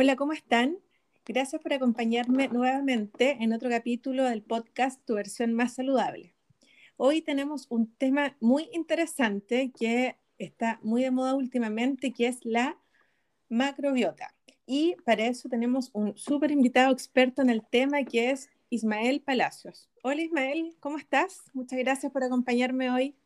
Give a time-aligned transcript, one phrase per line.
[0.00, 0.78] Hola, ¿cómo están?
[1.26, 6.36] Gracias por acompañarme nuevamente en otro capítulo del podcast Tu versión más saludable.
[6.96, 12.78] Hoy tenemos un tema muy interesante que está muy de moda últimamente, que es la
[13.48, 14.36] macrobiota.
[14.66, 19.90] Y para eso tenemos un súper invitado experto en el tema, que es Ismael Palacios.
[20.04, 21.42] Hola Ismael, ¿cómo estás?
[21.54, 23.16] Muchas gracias por acompañarme hoy.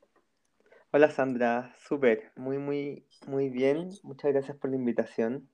[0.91, 3.91] Hola Sandra, súper, muy, muy, muy bien.
[4.03, 5.51] Muchas gracias por la invitación.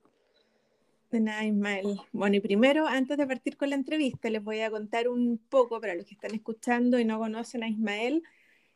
[1.10, 1.98] De nada, Ismael.
[2.12, 5.80] Bueno, y primero, antes de partir con la entrevista, les voy a contar un poco,
[5.80, 8.22] para los que están escuchando y no conocen a Ismael,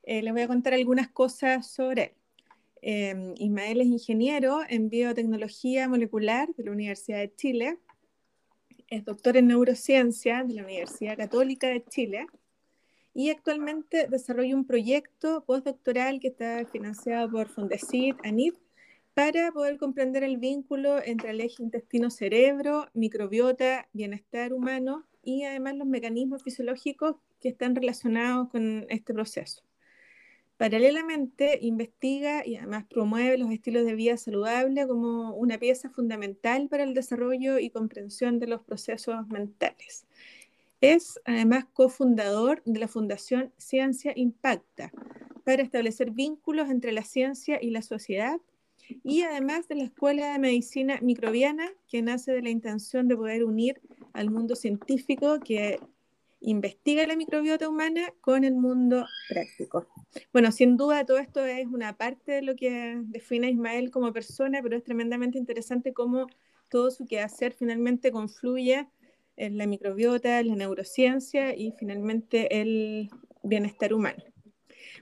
[0.05, 2.13] eh, les voy a contar algunas cosas sobre él.
[2.85, 7.79] Em, Ismael es ingeniero en biotecnología molecular de la Universidad de Chile,
[8.89, 12.27] es doctor en neurociencia de la Universidad Católica de Chile
[13.15, 18.57] y actualmente desarrolla un proyecto postdoctoral que está financiado por Fondesit, ANIT
[19.15, 25.87] para poder comprender el vínculo entre el eje intestino-cerebro, microbiota, bienestar humano y además los
[25.87, 29.63] mecanismos fisiológicos que están relacionados con este proceso.
[30.57, 36.85] Paralelamente, investiga y además promueve los estilos de vida saludable como una pieza fundamental para
[36.85, 40.07] el desarrollo y comprensión de los procesos mentales.
[40.81, 44.93] Es además cofundador de la Fundación Ciencia Impacta
[45.45, 48.41] para establecer vínculos entre la ciencia y la sociedad
[49.03, 53.45] y además de la Escuela de Medicina Microbiana, que nace de la intención de poder
[53.45, 53.80] unir
[54.13, 55.79] al mundo científico que
[56.41, 59.86] investiga la microbiota humana con el mundo práctico.
[60.33, 64.13] Bueno, sin duda todo esto es una parte de lo que define a Ismael como
[64.13, 66.27] persona, pero es tremendamente interesante cómo
[66.69, 68.89] todo su quehacer finalmente confluye
[69.36, 73.09] en la microbiota, la neurociencia y finalmente el
[73.42, 74.23] bienestar humano.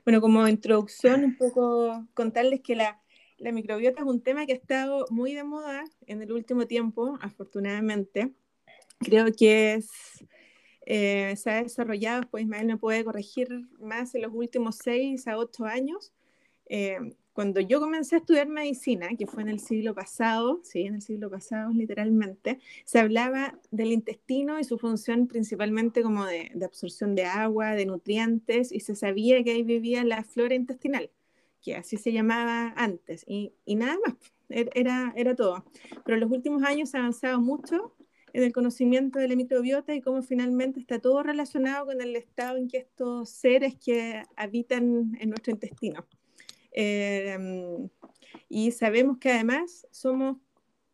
[0.04, 3.00] Bueno, como introducción, un poco contarles que la
[3.40, 7.18] la microbiota es un tema que ha estado muy de moda en el último tiempo,
[7.22, 8.32] afortunadamente.
[8.98, 9.82] Creo que
[10.84, 13.48] eh, se ha desarrollado, pues Ismael me puede corregir
[13.80, 16.12] más en los últimos seis a ocho años.
[16.66, 16.98] Eh,
[17.32, 21.02] cuando yo comencé a estudiar medicina, que fue en el siglo pasado, sí, en el
[21.02, 27.14] siglo pasado literalmente, se hablaba del intestino y su función principalmente como de, de absorción
[27.14, 31.10] de agua, de nutrientes, y se sabía que ahí vivía la flora intestinal
[31.62, 34.16] que así se llamaba antes, y, y nada más,
[34.48, 35.64] er, era, era todo.
[36.04, 37.94] Pero en los últimos años ha avanzado mucho
[38.32, 42.56] en el conocimiento de la microbiota y cómo finalmente está todo relacionado con el estado
[42.56, 46.06] en que estos seres que habitan en nuestro intestino.
[46.72, 47.36] Eh,
[48.48, 50.38] y sabemos que además somos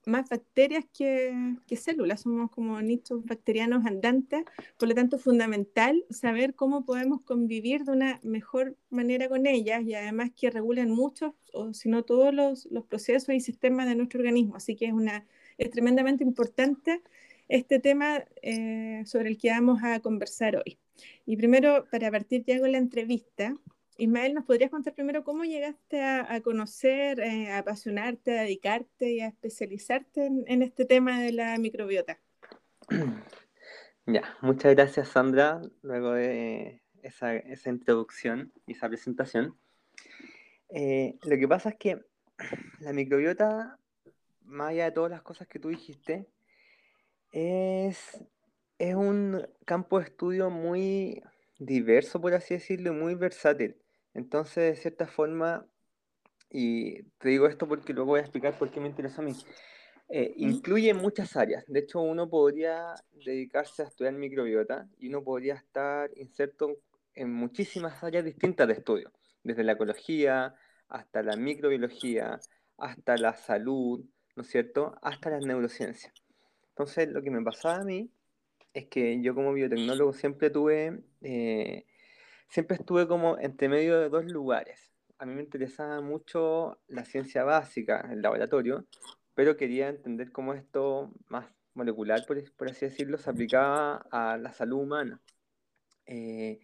[0.06, 4.44] más bacterias que, células, somos como nichos bacterianos andantes,
[4.78, 9.82] por lo tanto es fundamental saber cómo podemos convivir de una mejor manera con ellas
[9.84, 13.96] y además que regulan muchos, o si no todos los, los, procesos y sistemas de
[13.96, 14.56] nuestro organismo.
[14.56, 15.26] Así que es, una,
[15.58, 17.02] es tremendamente importante
[17.48, 20.78] este tema eh, sobre el que vamos a conversar hoy.
[21.26, 23.56] Y primero, para partir ya con la entrevista,
[23.98, 29.20] Ismael, ¿nos podrías contar primero cómo llegaste a, conocer, eh, a apasionarte, a dedicarte y
[29.20, 32.18] a especializarte en, este tema de la microbiota?
[34.08, 37.34] Ya, muchas gracias Sandra, luego de esa,
[37.68, 39.58] introducción y esa presentación.
[40.68, 41.98] Eh, lo que pasa es que
[42.78, 43.80] la microbiota,
[44.42, 46.28] más allá de todas las cosas que tú dijiste,
[47.32, 48.24] es,
[48.78, 51.20] un campo de estudio muy
[51.58, 53.76] diverso, por así decirlo, muy versátil.
[54.16, 55.66] Entonces, de cierta forma,
[56.50, 59.32] y te digo esto porque luego voy a explicar por qué me interesa a mí,
[60.08, 61.64] eh, incluye muchas áreas.
[61.66, 66.78] De hecho, uno podría dedicarse a estudiar microbiota y uno podría estar inserto
[67.14, 70.54] en muchísimas áreas distintas de estudio, desde la ecología
[70.88, 72.40] hasta la microbiología,
[72.78, 74.02] hasta la salud,
[74.34, 76.14] ¿no es cierto?, hasta las neurociencias.
[76.70, 78.10] Entonces, lo que me pasaba a mí
[78.72, 81.84] es que yo como biotecnólogo siempre tuve eh,
[82.48, 84.92] siempre estuve como entre medio de dos lugares.
[85.18, 88.86] A mí me interesaba mucho la ciencia básica, el laboratorio,
[89.34, 92.38] pero quería entender cómo esto más molecular, por,
[92.68, 95.20] así decirlo, se aplicaba a la salud humana.
[96.06, 96.60] Eh,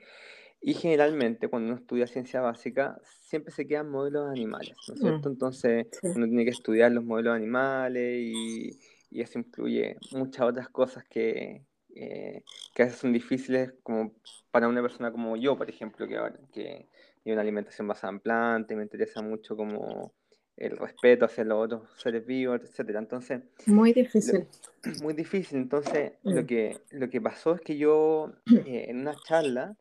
[0.64, 5.28] Y generalmente cuando uno estudia ciencia básica, siempre se quedan modelos animales, ¿no es cierto?
[5.28, 6.06] Mm, Entonces sí.
[6.14, 8.78] uno tiene que estudiar los modelos animales y,
[9.10, 12.42] y eso incluye muchas otras cosas que, eh,
[12.74, 14.12] que a veces son difíciles como
[14.50, 16.88] para una persona como yo, por ejemplo, que, ahora, que
[17.22, 20.12] tiene una alimentación basada en plantas y me interesa mucho como
[20.56, 22.98] el respeto hacia los otros seres vivos, etcétera.
[22.98, 24.46] Entonces, Muy lo- difícil.
[25.02, 25.58] muy difícil.
[25.58, 29.76] Entonces, lo Mm, que, lo que pasó es que yo eh, en una charla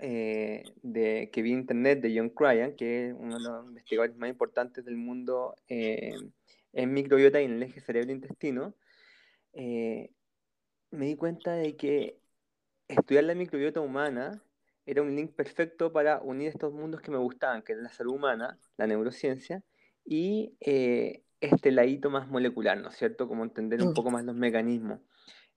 [0.00, 4.16] eh, de, que vi en internet de John Cryan, que es uno de los investigadores
[4.16, 6.16] más importantes del mundo eh,
[6.72, 8.74] en microbiota y en el eje cerebro-intestino,
[9.54, 10.10] eh,
[10.90, 12.18] me di cuenta de que
[12.88, 14.42] estudiar la microbiota humana
[14.86, 18.14] era un link perfecto para unir estos mundos que me gustaban, que eran la salud
[18.14, 19.62] humana, la neurociencia
[20.04, 23.28] y eh, este ladito más molecular, ¿no es cierto?
[23.28, 25.00] Como entender un poco más los mecanismos.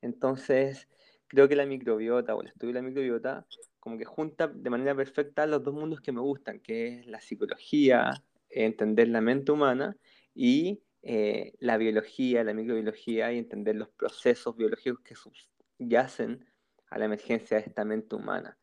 [0.01, 0.89] Entonces,
[1.27, 3.45] creo que la microbiota o el estudio de la microbiota
[3.79, 7.21] como que junta de manera perfecta los dos mundos que me gustan, que es la
[7.21, 8.11] psicología,
[8.49, 9.95] entender la mente humana
[10.35, 16.45] y eh, la biología, la microbiología y entender los procesos biológicos que subyacen
[16.89, 18.57] a la emergencia de esta mente humana.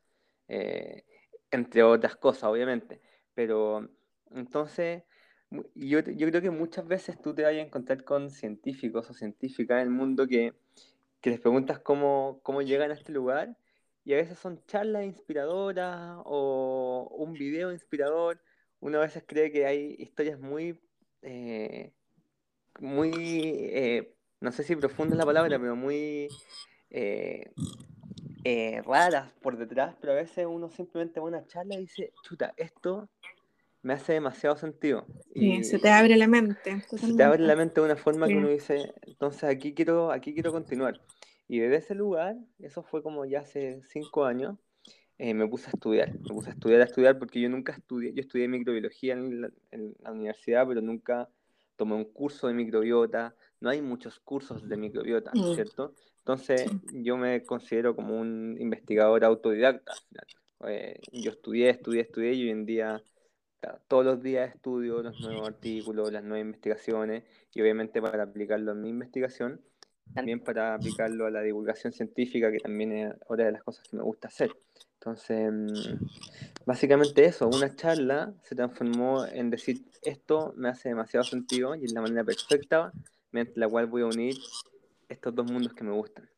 [0.48, 1.04] Eh,
[1.50, 3.00] entre otras cosas, obviamente.
[3.34, 3.88] Pero
[4.30, 5.04] entonces,
[5.74, 9.82] yo, yo creo que muchas veces tú te vas a encontrar con científicos o científicas
[9.82, 10.54] en el mundo que
[11.20, 13.56] que les preguntas cómo, cómo llegan a este lugar
[14.04, 18.40] y a veces son charlas inspiradoras o un video inspirador.
[18.80, 20.80] Uno a veces cree que hay historias muy,
[21.22, 21.92] eh,
[22.80, 26.28] muy, eh, no sé si profunda es la palabra, pero muy
[26.90, 27.50] eh,
[28.44, 32.12] eh, raras por detrás, pero a veces uno simplemente va a una charla y dice,
[32.22, 33.08] chuta, esto
[33.82, 35.06] me hace demasiado sentido.
[35.34, 38.26] sí, se Y, te abre la mente, se te abre la mente de una forma
[38.26, 41.00] que uno dice, entonces aquí quiero, aquí quiero continuar.
[41.46, 44.56] Y desde ese lugar, eso fue como ya hace cinco años,
[45.16, 48.12] eh, me puse a estudiar, me puse a estudiar, a estudiar, porque yo nunca estudié,
[48.12, 51.28] yo estudié microbiología en la, en la universidad, pero nunca
[51.78, 55.94] tomé un curso de microbiota, no hay muchos cursos de microbiota, ¿no es Mm, cierto?
[56.18, 57.04] Entonces sí.
[57.04, 59.94] yo me considero como un investigador autodidacta.
[60.66, 63.02] Eh, yo estudié, estudié, estudié y hoy en día
[63.88, 68.82] todos los días estudio los nuevos artículos, las nuevas investigaciones y obviamente para aplicarlo en
[68.82, 69.60] mi investigación,
[70.14, 73.96] también para aplicarlo a la divulgación científica, que también es otra de las cosas que
[73.96, 74.52] me gusta hacer.
[75.00, 81.76] Entonces, mm, básicamente eso, una charla se transformó en decir, esto me hace demasiado sentido
[81.76, 82.92] y es la manera perfecta
[83.30, 84.36] mediante la cual voy a unir
[85.08, 86.28] estos dos mundos que me gustan.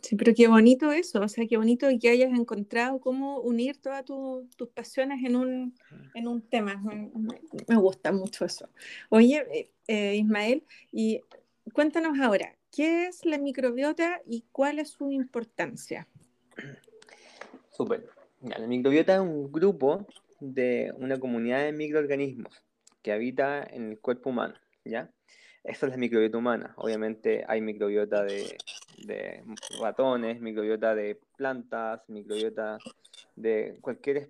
[0.00, 4.04] Sí, pero qué bonito eso, o sea, qué bonito que hayas encontrado cómo unir todas
[4.04, 5.74] tu- tus pasiones en un,
[6.14, 6.82] en un tema.
[7.68, 8.68] Me, gusta mucho eso.
[9.10, 11.20] Oye, eh, Ismael, y
[11.72, 16.08] cuéntanos ahora, ¿qué es la microbiota y cuál es su importancia?
[17.82, 18.08] Súper.
[18.42, 20.06] La microbiota es un grupo
[20.38, 22.64] de una comunidad de microorganismos
[23.02, 25.10] que habita en el cuerpo humano, ¿ya?
[25.64, 26.74] Esa es la microbiota humana.
[26.76, 28.56] Obviamente hay microbiota de,
[28.98, 29.42] de
[29.80, 32.78] ratones, microbiota de plantas, microbiota
[33.34, 34.28] de cualquier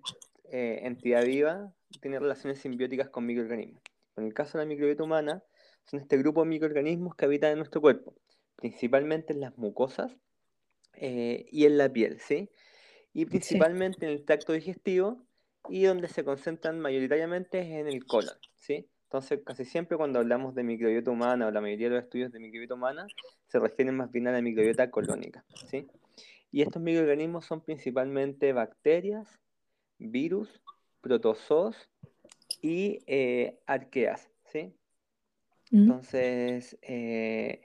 [0.51, 1.71] eh, entidad viva,
[2.01, 3.83] tiene relaciones simbióticas con microorganismos.
[4.15, 5.43] En el caso de la microbiota humana,
[5.85, 8.15] son este grupo de microorganismos que habitan en nuestro cuerpo,
[8.55, 10.11] principalmente en las mucosas
[10.95, 12.49] eh, y en la piel, ¿sí?
[13.13, 15.25] Y Sí, principalmente en el tracto digestivo
[15.69, 18.89] y donde se concentran mayoritariamente es en el colon, ¿sí?
[19.05, 22.39] Entonces, casi siempre cuando hablamos de microbiota humana o la mayoría de los estudios de
[22.39, 23.07] microbiota humana
[23.47, 25.87] se refieren más bien a la microbiota colónica, ¿sí?
[26.51, 29.39] Y estos microorganismos son principalmente bacterias,
[29.99, 30.61] virus,
[31.01, 31.75] protozoos
[32.61, 34.75] y eh, arqueas, ¿sí?
[35.71, 37.61] Mm, Entonces, eh,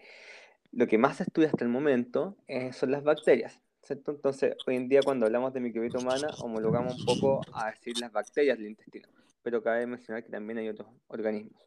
[0.73, 4.11] lo que más se estudia hasta el momento eh, son las bacterias, ¿cierto?
[4.11, 8.13] Entonces, hoy en día cuando hablamos de microbiota humana, homologamos un poco a decir las
[8.13, 9.09] bacterias del intestino,
[9.43, 11.63] pero cabe mencionar que también hay otros organismos.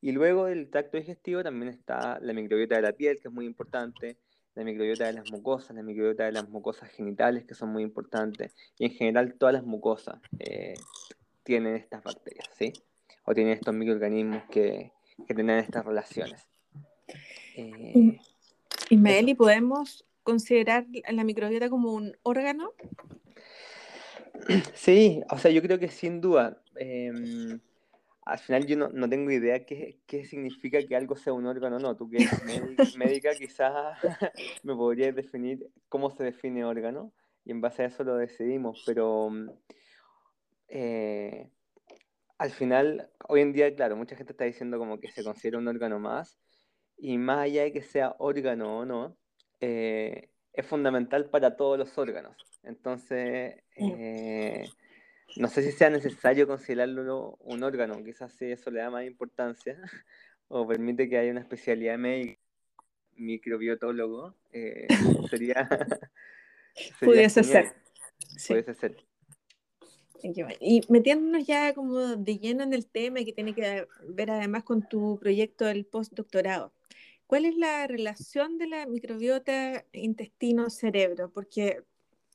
[0.00, 3.46] Y luego del tracto digestivo también está la microbiota de la piel, que es muy
[3.46, 4.18] importante,
[4.56, 8.54] la microbiota de las mucosas, la microbiota de las mucosas genitales, que son muy importantes,
[8.76, 10.74] y en general todas las mucosas eh,
[11.44, 12.72] tienen estas bacterias, ¿sí?
[13.24, 14.90] O tienen estos microorganismos que,
[15.26, 16.48] que tienen estas relaciones.
[17.56, 18.18] Eh,
[18.90, 19.28] Ismael.
[19.28, 22.72] ¿y podemos considerar la microbiota como un órgano?
[24.74, 26.60] Sí, o sea, yo creo que sin duda.
[26.76, 27.12] eh,
[28.24, 31.76] al final yo no, no tengo idea qué, qué significa que algo sea un órgano
[31.76, 31.96] o no.
[31.96, 33.98] Tú que eres médica, médica quizás
[34.64, 37.12] me podrías definir cómo se define órgano
[37.44, 39.30] y en base a eso lo decidimos, pero
[40.68, 41.50] eh,
[42.38, 45.68] al final, hoy en día, claro, mucha gente está diciendo como que se considera un
[45.68, 46.38] órgano más
[46.96, 49.18] y más allá de que sea órgano o no,
[49.60, 52.36] eh, es fundamental para todos los órganos.
[52.62, 54.68] Entonces, eh,
[55.36, 59.76] no sé si sea necesario considerarlo un órgano, quizás si eso le da más importancia
[60.48, 62.40] o permite que haya una especialidad médica,
[63.16, 64.86] microbiotólogo, eh,
[65.30, 65.68] sería,
[67.00, 67.72] Pudiese ser.
[68.48, 68.96] Pudiese ser.
[70.60, 74.88] Y metiéndonos ya como de lleno en el tema que tiene que ver además con
[74.88, 76.72] tu proyecto del postdoctorado.
[77.34, 81.32] ¿Cuál es la relación de la microbiota intestino-cerebro?
[81.32, 81.82] Porque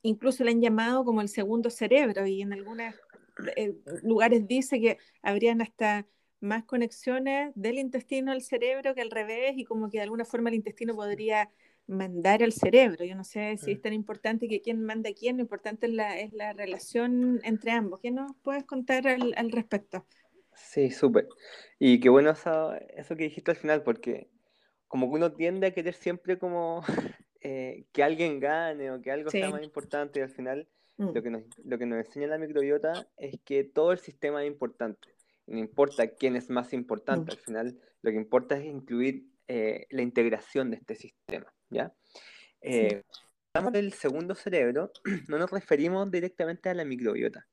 [0.01, 2.95] incluso la han llamado como el segundo cerebro y en algunos
[3.55, 6.05] eh, lugares dice que habrían hasta
[6.41, 10.49] más conexiones del intestino al cerebro que al revés y como que de alguna forma
[10.49, 11.49] el intestino podría
[11.87, 13.05] mandar al cerebro.
[13.05, 15.93] Yo no sé si es tan importante que quién manda a quién, lo importante es
[15.93, 18.01] la, es la relación entre ambos.
[18.01, 20.05] ¿Qué nos puedes contar al, al respecto?
[20.55, 21.29] Sí, súper.
[21.79, 24.27] Y qué bueno eso, eso que dijiste al final, porque
[24.89, 26.81] como que uno tiende a querer siempre como
[27.41, 30.67] eh, que alguien gane o que algo sea más importante y al final
[30.97, 31.09] mm.
[31.13, 34.47] lo, que nos, lo que nos enseña la microbiota es que todo el sistema es
[34.49, 35.15] importante.
[35.47, 37.35] no importa quién es más importante, mm.
[37.35, 41.53] al final lo que importa es incluir eh, la integración de este sistema.
[41.69, 41.93] ¿ya?
[42.61, 43.03] Eh,
[43.53, 44.91] hablamos del segundo cerebro,
[45.27, 47.47] no nos referimos directamente a la microbiota,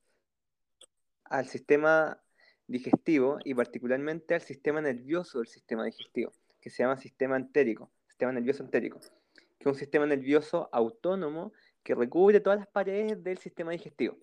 [1.24, 2.18] al sistema
[2.66, 6.32] digestivo y particularmente al sistema nervioso del sistema digestivo,
[6.66, 11.52] que se llama sistema entérico, sistema nervioso entérico, que es un sistema nervioso autónomo
[11.84, 14.18] que recubre todas las paredes del sistema digestivo.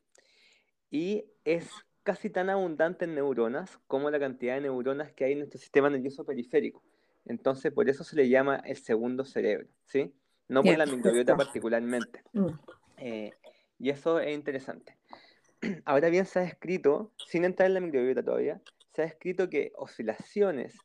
[0.91, 1.69] Y es
[2.03, 5.89] casi tan abundante en neuronas como la cantidad de neuronas que hay en nuestro sistema
[5.89, 6.83] nervioso periférico.
[7.25, 10.13] Entonces, por eso se le llama el segundo cerebro, ¿sí?
[10.50, 12.23] No por la microbiota particularmente.
[12.33, 12.47] Mm.
[12.97, 13.31] Eh,
[13.79, 14.97] y eso es interesante.
[15.85, 18.59] Ahora bien, se ha escrito, sin entrar en la microbiota todavía,
[18.91, 20.75] se ha escrito que oscilaciones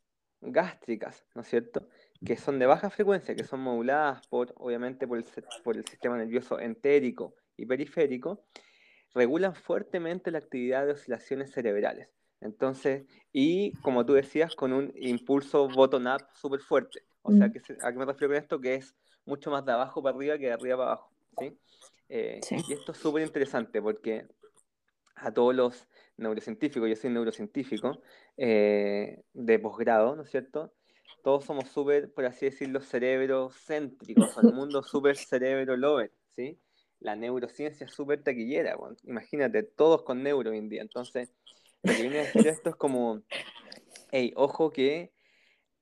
[0.40, 1.88] gástricas, ¿no es cierto?
[2.24, 5.24] Que son de baja frecuencia, que son moduladas por, obviamente, por el,
[5.64, 8.44] por el sistema nervioso entérico y periférico,
[9.14, 12.08] regulan fuertemente la actividad de oscilaciones cerebrales.
[12.40, 17.00] Entonces, y como tú decías, con un impulso bottom-up súper fuerte.
[17.22, 17.52] O sea, mm.
[17.52, 18.60] que ¿a qué me refiero con esto?
[18.60, 21.12] Que es mucho más de abajo para arriba que de arriba para abajo.
[21.38, 21.58] ¿sí?
[22.08, 24.26] Eh, y esto es súper interesante porque
[25.16, 28.02] a todos los neurocientíficos, yo soy neurocientífico
[28.36, 30.74] eh, de posgrado, ¿no es cierto?
[31.22, 36.60] Todos somos súper, por así decirlo, cerebros céntricos, el mundo súper cerebro lover, ¿sí?
[37.00, 40.82] La neurociencia es súper taquillera, imagínate, todos con neuro hoy en día.
[40.82, 41.32] Entonces,
[41.82, 43.22] lo que viene a decir esto es como,
[44.10, 45.12] hey, ojo que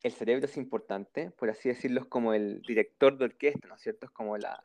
[0.02, 3.81] el cerebro es importante, por así decirlo, es como el director de orquesta, ¿no es
[3.81, 4.07] cierto?
[4.07, 4.62] Es como la,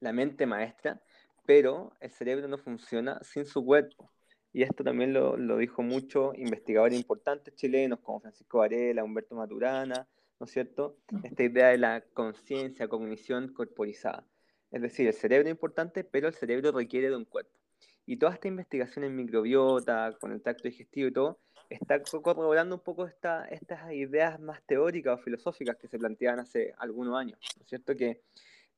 [0.00, 1.00] la mente maestra,
[1.46, 4.10] pero el cerebro no funciona sin su cuerpo.
[4.52, 10.08] Y esto también lo, lo dijo mucho investigadores importantes chilenos como Francisco Varela, Humberto Maturana,
[10.40, 10.96] ¿no es cierto?
[11.22, 14.24] Esta idea de la conciencia, cognición corporizada.
[14.70, 17.58] Es decir, el cerebro es importante, pero el cerebro requiere de un cuerpo.
[18.06, 22.82] Y toda esta investigación en microbiota, con el tracto digestivo y todo, está corroborando un
[22.82, 27.62] poco esta, estas ideas más teóricas o filosóficas que se planteaban hace algunos años, ¿no
[27.62, 27.94] es cierto?
[27.94, 28.22] Que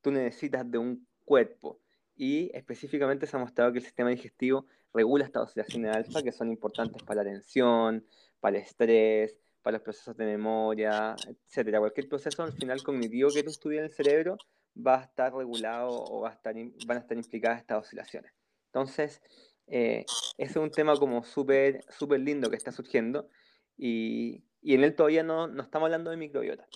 [0.01, 1.79] tú necesitas de un cuerpo
[2.17, 6.51] y específicamente se ha mostrado que el sistema digestivo regula estas oscilaciones alfa que son
[6.51, 8.05] importantes para la tensión,
[8.41, 11.79] para el estrés, para los procesos de memoria, etcétera.
[11.79, 14.37] Cualquier proceso al final cognitivo que tú estudies en el cerebro
[14.77, 16.55] va a estar regulado o va a estar,
[16.87, 18.33] van a estar implicadas estas oscilaciones.
[18.67, 19.21] Entonces,
[19.67, 20.05] eh,
[20.39, 23.29] ese es un tema como súper súper lindo que está surgiendo
[23.77, 26.67] y, y, en él todavía no, no estamos hablando de microbiota.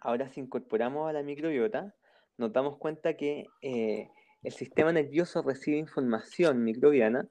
[0.00, 1.94] Ahora, si incorporamos a la microbiota,
[2.36, 4.10] nos damos cuenta que eh,
[4.44, 7.26] el sistema nervioso recibe información microbiana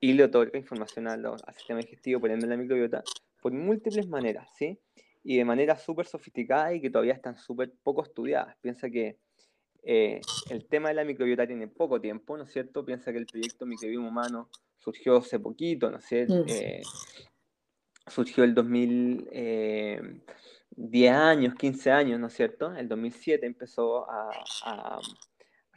[0.00, 3.02] y le otorga información al, al sistema digestivo, por ende la microbiota,
[3.40, 4.78] por múltiples maneras, ¿sí?
[5.24, 8.56] Y de manera súper sofisticada y que todavía están súper poco estudiadas.
[8.60, 9.16] Piensa que
[9.88, 10.20] eh,
[10.50, 12.84] el tema de la microbiota tiene poco tiempo, ¿no es cierto?
[12.84, 16.34] Piensa que el proyecto Microbioma Humano surgió hace poquito, ¿no es cierto?
[16.34, 16.48] Mm.
[16.48, 16.82] Eh,
[18.08, 22.74] surgió el 2010 eh, años, 15 años, ¿no es cierto?
[22.74, 24.30] El 2007 empezó a,
[24.64, 24.98] a,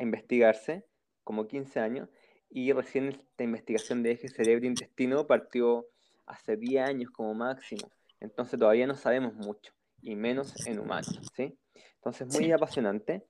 [0.04, 0.86] investigarse,
[1.24, 2.10] como 15 años,
[2.50, 5.88] y recién esta investigación de eje cerebro-intestino partió
[6.26, 7.92] hace 10 años como máximo.
[8.20, 11.58] Entonces todavía no sabemos mucho, y menos en humanos, ¿sí?
[11.96, 13.26] Entonces muy apasionante.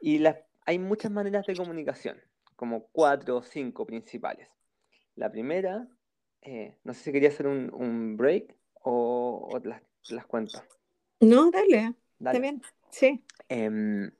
[0.00, 0.22] Y
[0.66, 2.20] hay muchas maneras de comunicación,
[2.56, 4.48] como cuatro o cinco principales.
[5.14, 5.88] La primera,
[6.42, 10.62] eh, no sé si quería hacer un, break o, las, las, cuento.
[11.20, 12.60] No, dale, dale.
[12.90, 13.22] sí.
[13.48, 14.10] Em,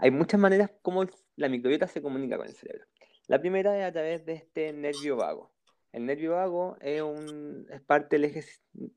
[0.00, 1.04] hay muchas maneras como
[1.36, 2.86] la microbiota se comunica con el cerebro.
[3.26, 5.52] La primera es a través de este nervio vago.
[5.92, 8.44] El nervio vago es, un, parte del eje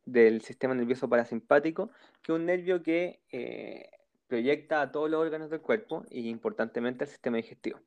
[0.05, 1.89] del sistema nervioso parasimpático,
[2.22, 3.89] que es un nervio que eh,
[4.27, 7.79] proyecta a todos los órganos del cuerpo y importantemente al sistema digestivo.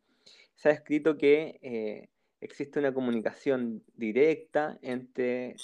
[0.55, 2.09] Se ha escrito que eh,
[2.41, 5.57] existe una comunicación directa entre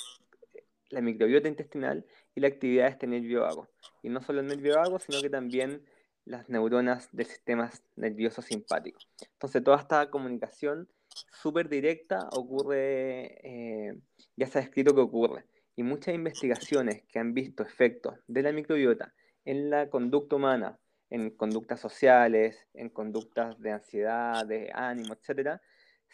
[0.88, 3.68] la microbiota intestinal y la actividad de este nervio vago.
[4.02, 5.82] Y no solo el nervio vago, sino que también
[6.25, 9.00] las neuronas del sistema nervioso simpático.
[9.33, 10.88] Entonces, toda esta comunicación
[11.33, 13.99] súper directa ocurre, eh,
[14.37, 15.45] ya se ha escrito que ocurre.
[15.75, 19.14] Y muchas investigaciones que han visto efectos de la microbiota
[19.45, 20.79] en la conducta humana,
[21.11, 25.61] en conductas sociales, en conductas de ansiedad, de ánimo, etcétera,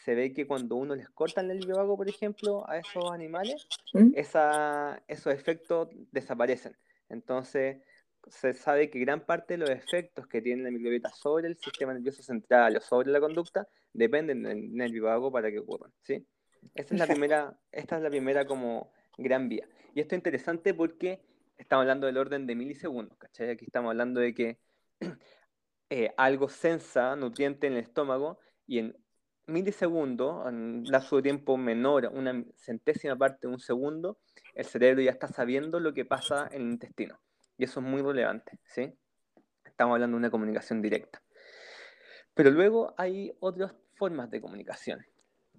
[0.05, 4.13] se ve que cuando uno les corta el vago, por ejemplo, a esos animales, ¿Mm?
[4.15, 6.77] esos efectos desaparecen.
[7.09, 7.79] Entonces,
[8.27, 11.95] se sabe que gran parte de los efectos que tiene la microbiota sobre el sistema
[11.95, 16.27] nervioso central o sobre la conducta dependen del nervio vago para que ocurran, ¿sí?
[16.75, 19.69] Esta es la primera, esta es la primera como gran vía.
[19.95, 21.23] Y esto es interesante porque
[21.57, 23.51] estamos hablando del orden de milisegundos, ¿cachai?
[23.51, 24.59] Aquí estamos hablando de que
[25.91, 28.97] eh, algo sensa nutriente en el estómago y en
[29.47, 34.19] milisegundos, en un lapso de tiempo menor, una centésima parte de un segundo,
[34.55, 37.19] el cerebro ya está sabiendo lo que pasa en el intestino.
[37.59, 38.95] Y eso es muy relevante, ¿sí?
[39.65, 41.21] Estamos hablando de una comunicación directa.
[42.33, 45.05] Pero luego hay otras formas de comunicación.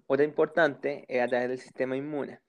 [0.06, 2.40] Otra importante es a través del sistema inmune.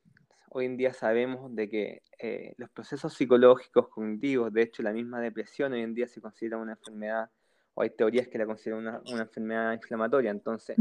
[0.52, 5.20] Hoy en día sabemos de que eh, los procesos psicológicos, cognitivos, de hecho la misma
[5.20, 7.30] depresión hoy en día se considera una enfermedad,
[7.74, 10.32] o hay teorías que la consideran una, una enfermedad inflamatoria.
[10.32, 10.78] Entonces,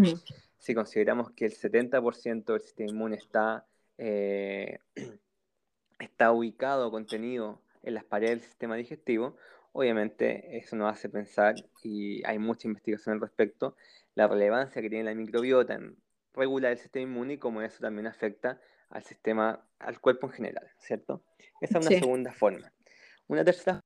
[0.59, 3.67] si consideramos que el 70% del sistema inmune está,
[3.99, 4.79] eh,
[5.99, 9.37] está ubicado, contenido en las paredes del sistema digestivo,
[9.73, 13.77] obviamente eso nos hace pensar, y hay mucha investigación al respecto,
[14.15, 15.97] la relevancia que tiene la microbiota en
[16.35, 18.61] regular el sistema inmune y cómo eso también afecta
[18.91, 21.23] al sistema, al cuerpo en general, ¿cierto?
[21.61, 22.73] Esa es una segunda forma.
[23.29, 23.81] Una tercera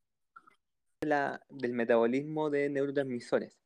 [1.02, 3.58] la, del metabolismo de neurotransmisores.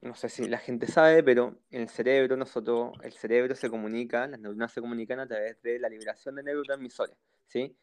[0.00, 4.26] No sé si la gente sabe, pero en el cerebro, nosotros, el cerebro se comunica,
[4.26, 7.76] las neuronas se comunican a través de la liberación de neurotransmisores, ¿sí?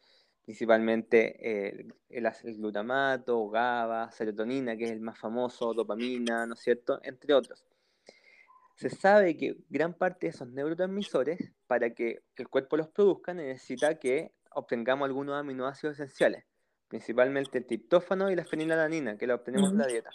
[0.44, 7.00] Principalmente eh, el, glutamato, GABA, serotonina, que es el más famoso, dopamina, ¿no es cierto?,
[7.02, 7.64] entre otros.
[8.74, 13.98] Se sabe que gran parte de esos neurotransmisores, para que el cuerpo los produzca, necesita
[13.98, 16.44] que obtengamos algunos aminoácidos esenciales,
[16.88, 20.10] principalmente el triptófano y la fenilalanina, que la obtenemos en la dieta.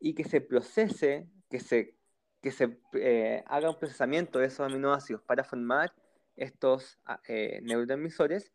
[0.00, 1.94] Y que se procese, que se,
[2.40, 5.92] que se eh, haga un procesamiento de esos aminoácidos para formar
[6.36, 8.52] estos ah, eh, neurotransmisores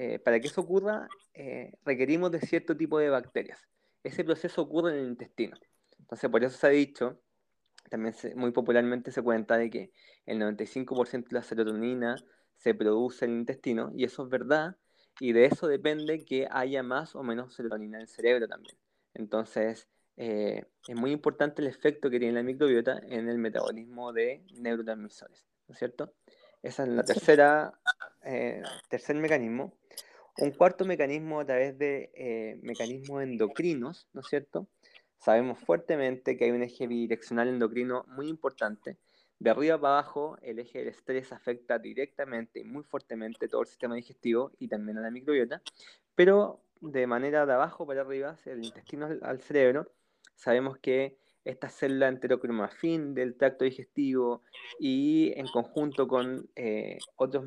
[0.00, 3.58] eh, para que eso ocurra, eh, requerimos de cierto tipo de bacterias.
[4.04, 5.56] Ese proceso ocurre en el intestino.
[5.98, 7.20] Entonces, por eso se ha dicho,
[7.90, 9.90] también muy popularmente se cuenta de que
[10.24, 12.14] el 95% de la serotonina
[12.54, 14.76] se produce en el intestino, y eso es verdad,
[15.18, 18.76] y de eso depende que haya más o menos serotonina en el cerebro también.
[19.14, 24.44] Entonces, eh, es muy importante el efecto que tiene la microbiota en el metabolismo de
[24.60, 26.14] neurotransmisores, ¿no es cierto?
[26.62, 27.72] Esa es la tercera,
[28.88, 29.72] tercer mecanismo.
[30.38, 34.68] Un cuarto mecanismo a través de eh, mecanismos endocrinos, ¿no es cierto?
[35.18, 38.98] Sabemos fuertemente que hay un eje bidireccional endocrino muy importante.
[39.40, 43.68] De arriba para abajo, el eje del estrés afecta directamente y muy fuertemente todo el
[43.68, 45.62] sistema digestivo y también a la microbiota,
[46.14, 49.92] pero de manera de abajo para arriba, el intestino al, cerebro,
[50.34, 51.18] sabemos que
[51.48, 54.42] esta célula enterocromafin del tracto digestivo
[54.78, 57.46] y en conjunto con eh, otros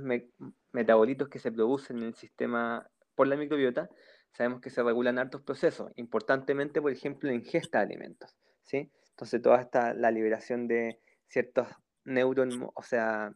[0.71, 3.89] metabolitos que se producen en el sistema por la microbiota,
[4.33, 8.91] sabemos que se regulan hartos procesos, importantemente, por ejemplo, la ingesta de alimentos, ¿sí?
[9.11, 11.67] Entonces, toda esta, la liberación de ciertos
[12.03, 13.35] neurohormonas, o sea,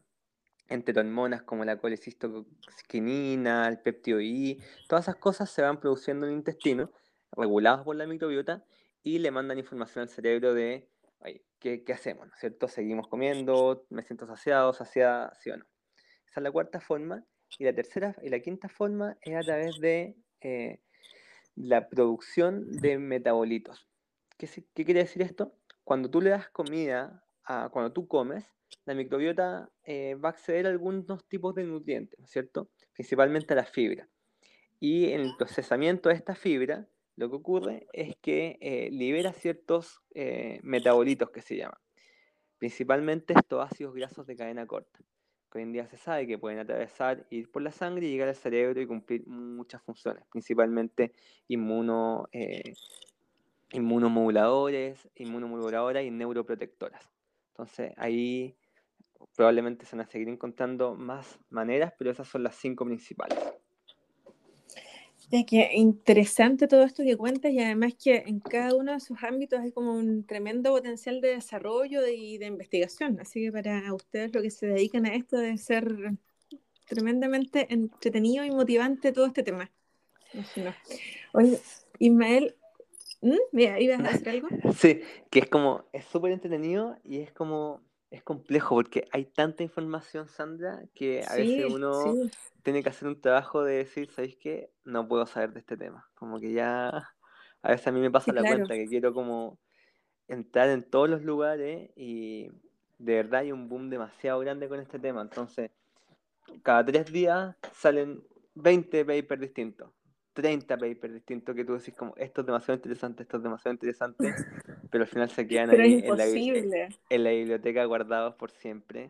[0.67, 4.17] enterohormonas como la colecistoquinina, el peptido
[4.89, 6.91] todas esas cosas se van produciendo en el intestino,
[7.33, 8.63] reguladas por la microbiota,
[9.05, 10.89] y le mandan información al cerebro de,
[11.59, 12.25] ¿qué, ¿qué, hacemos?
[12.27, 12.67] ¿no es cierto?
[12.67, 13.85] ¿Seguimos comiendo?
[13.91, 15.65] ¿Me siento saciado, saciada, sí o no?
[16.27, 17.23] Esa es la cuarta forma.
[17.59, 20.79] Y la tercera y la quinta forma es a través de eh,
[21.53, 23.87] la producción de metabolitos.
[24.39, 25.55] ¿Qué, ¿Qué, quiere decir esto?
[25.83, 30.65] Cuando tú le das comida, a, cuando tú comes, la microbiota eh, va a acceder
[30.65, 32.71] a algunos tipos de nutrientes, ¿no es cierto?
[32.93, 34.09] Principalmente a la fibra.
[34.79, 40.01] Y en el procesamiento de esta fibra, lo que ocurre es que eh, libera ciertos
[40.63, 41.79] metabolitos que se llaman.
[42.57, 44.99] Principalmente estos ácidos grasos de cadena corta
[45.55, 48.35] hoy en día se sabe que pueden atravesar, ir por la sangre y llegar al
[48.35, 51.13] cerebro y cumplir muchas funciones, principalmente
[51.47, 52.73] inmuno, eh,
[53.71, 57.09] inmunomoduladores, inmunomoduladoras y neuroprotectoras.
[57.49, 58.55] Entonces ahí
[59.35, 63.39] probablemente se van a seguir encontrando más maneras, pero esas son las cinco principales.
[65.31, 69.23] Ya que interesante todo esto que cuentas y además que en cada uno de sus
[69.23, 73.19] ámbitos hay como un tremendo potencial de desarrollo y de investigación.
[73.19, 76.13] Así que para ustedes lo que se dedican a esto debe ser
[76.87, 79.71] tremendamente entretenido y motivante todo este tema.
[81.33, 81.59] Oye,
[81.99, 82.55] Ismael,
[83.25, 83.37] ¿Mm?
[83.51, 84.47] Mira, ¿ibas a decir algo?
[84.77, 89.63] Sí, que es como, es súper entretenido y es como, es complejo porque hay tanta
[89.63, 92.15] información, Sandra, que a veces uno
[92.63, 94.71] tiene que hacer un trabajo de decir, ¿sabéis qué?
[94.83, 96.07] No puedo saber de este tema.
[96.15, 96.89] Como que ya,
[97.61, 99.59] a veces a mí me pasa la cuenta que quiero como
[100.27, 102.49] entrar en todos los lugares y
[102.97, 105.21] de verdad hay un boom demasiado grande con este tema.
[105.21, 105.71] Entonces,
[106.63, 108.23] cada tres días salen
[108.55, 109.91] 20 papers distintos.
[110.35, 114.35] 30 papers distintos que tú decís como esto es demasiado interesante, esto es demasiado interesante,
[114.91, 116.17] pero al final se quedan ahí en
[116.69, 119.09] la, en la, biblioteca guardados por siempre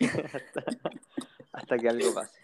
[1.52, 2.40] hasta, que algo pase.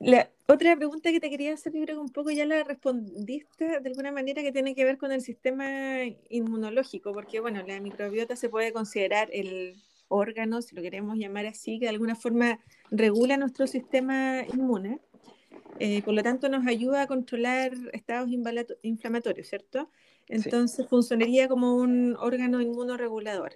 [0.00, 3.80] La otra pregunta que te quería hacer, yo creo que un poco ya la respondiste
[3.80, 5.98] de alguna manera que tiene que ver con el sistema
[6.30, 9.76] inmunológico, porque bueno, la microbiota se puede considerar el
[10.08, 12.58] órgano, si lo queremos llamar así, que de alguna forma
[12.90, 15.00] regula nuestro sistema inmune.
[15.78, 18.30] Eh, por lo tanto, nos ayuda a controlar estados
[18.82, 19.88] inflamatorios, ¿cierto?
[20.28, 23.52] Entonces, funcionaría como un órgano inmunoregulador.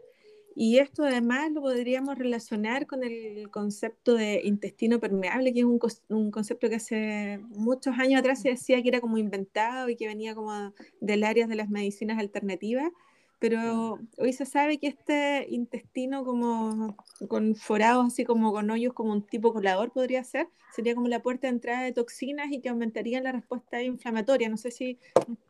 [0.58, 5.78] Y esto además lo podríamos relacionar con el concepto de intestino permeable, que es un,
[6.08, 10.06] un, concepto que hace muchos años atrás se decía que era como inventado y que
[10.06, 12.90] venía como del área de las medicinas alternativas,
[13.38, 16.96] pero hoy se sabe que este intestino como
[17.28, 21.20] con forados así como con hoyos como un tipo colador podría ser, sería como la
[21.20, 24.48] puerta de entrada de toxinas y que aumentaría la respuesta inflamatoria.
[24.48, 24.98] No sé si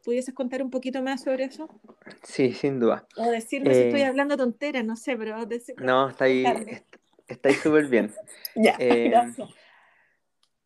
[0.05, 1.69] pudieses contar un poquito más sobre eso.
[2.23, 3.07] Sí, sin duda.
[3.17, 5.37] O decirme si estoy eh, hablando tonteras, no sé, pero...
[5.79, 6.45] No, está ahí,
[7.29, 8.13] está ahí súper bien.
[8.57, 9.49] ya, eh, gracias.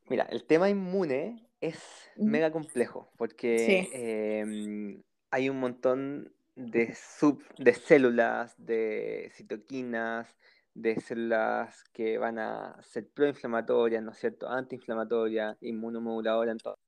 [0.09, 1.79] Mira, el tema inmune es
[2.17, 10.37] mega complejo porque em, hay un montón de, sub, de células, de citoquinas,
[10.75, 14.49] de células que van a ser proinflamatorias, ¿no es cierto?
[14.49, 16.85] Antiinflamatorias, inmunomoduladoras, entonces,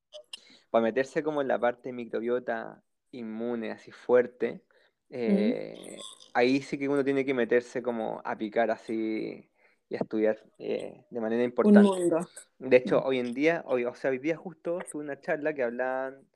[0.70, 2.82] para meterse como en la parte microbiota
[3.12, 4.62] inmune así fuerte,
[5.10, 5.96] eh,
[6.32, 9.50] ahí sí que uno tiene que meterse como a picar así
[9.88, 12.10] y a estudiar eh, de manera importante.
[12.58, 15.62] De hecho, hoy en día, hoy, o sea, hoy día justo tuve una charla que
[15.62, 16.26] hablaban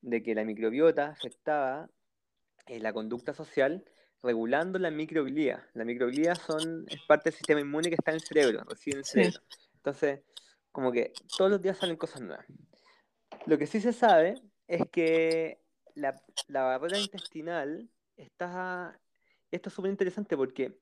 [0.00, 1.88] de que la microbiota afectaba
[2.66, 3.84] eh, la conducta social
[4.22, 5.68] regulando la microglía.
[5.74, 8.98] La microglía son, es parte del sistema inmune que está en el cerebro, reside en
[8.98, 9.40] el cerebro.
[9.76, 10.20] Entonces,
[10.72, 12.46] como que todos los días salen cosas nuevas.
[13.46, 14.34] Lo que sí se sabe
[14.66, 15.60] es que
[15.94, 18.98] la, la barrera intestinal está...
[19.50, 20.80] Esto es súper interesante porque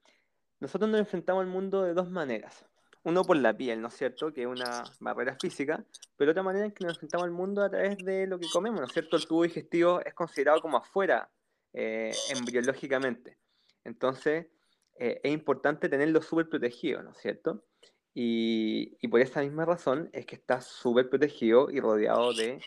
[0.60, 2.64] nosotros nos enfrentamos al mundo de dos maneras.
[3.02, 4.32] Uno por la piel, ¿no es cierto?
[4.32, 5.84] Que es una barrera física,
[6.16, 8.80] pero otra manera es que nos enfrentamos al mundo a través de lo que comemos,
[8.80, 9.16] ¿no es cierto?
[9.16, 11.28] El tubo digestivo es considerado como afuera
[11.72, 13.38] eh, embriológicamente.
[13.84, 14.46] Entonces,
[14.98, 17.64] eh, es importante tenerlo súper protegido, ¿no es cierto?
[18.14, 22.60] Y, y, por esa misma razón es que está súper protegido y rodeado de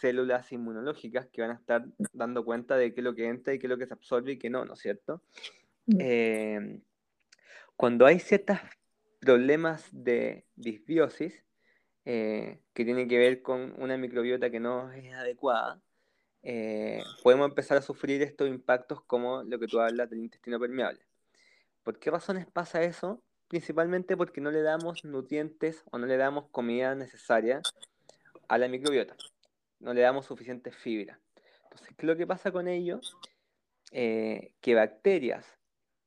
[0.00, 3.58] células inmunológicas que van a estar dando cuenta de qué es lo que entra y
[3.58, 5.22] qué es lo que se absorbe y qué no, ¿no es cierto?
[5.84, 5.98] Mm.
[6.00, 6.80] Eh,
[7.76, 8.56] cuando hay ciertos
[9.20, 11.42] problemas de disbiosis,
[12.04, 15.82] que tienen que ver con una microbiota que no es adecuada,
[16.42, 21.00] eh, podemos empezar a sufrir estos impactos como lo que tú hablas del intestino permeable.
[21.82, 23.22] ¿Por qué razones pasa eso?
[23.48, 27.62] Principalmente porque no le damos nutrientes o no le damos comida necesaria
[28.48, 29.16] a la microbiota.
[29.80, 31.20] No le damos suficiente fibra.
[31.64, 33.00] Entonces, ¿qué es lo que pasa con ello?
[33.92, 35.46] Eh, que bacterias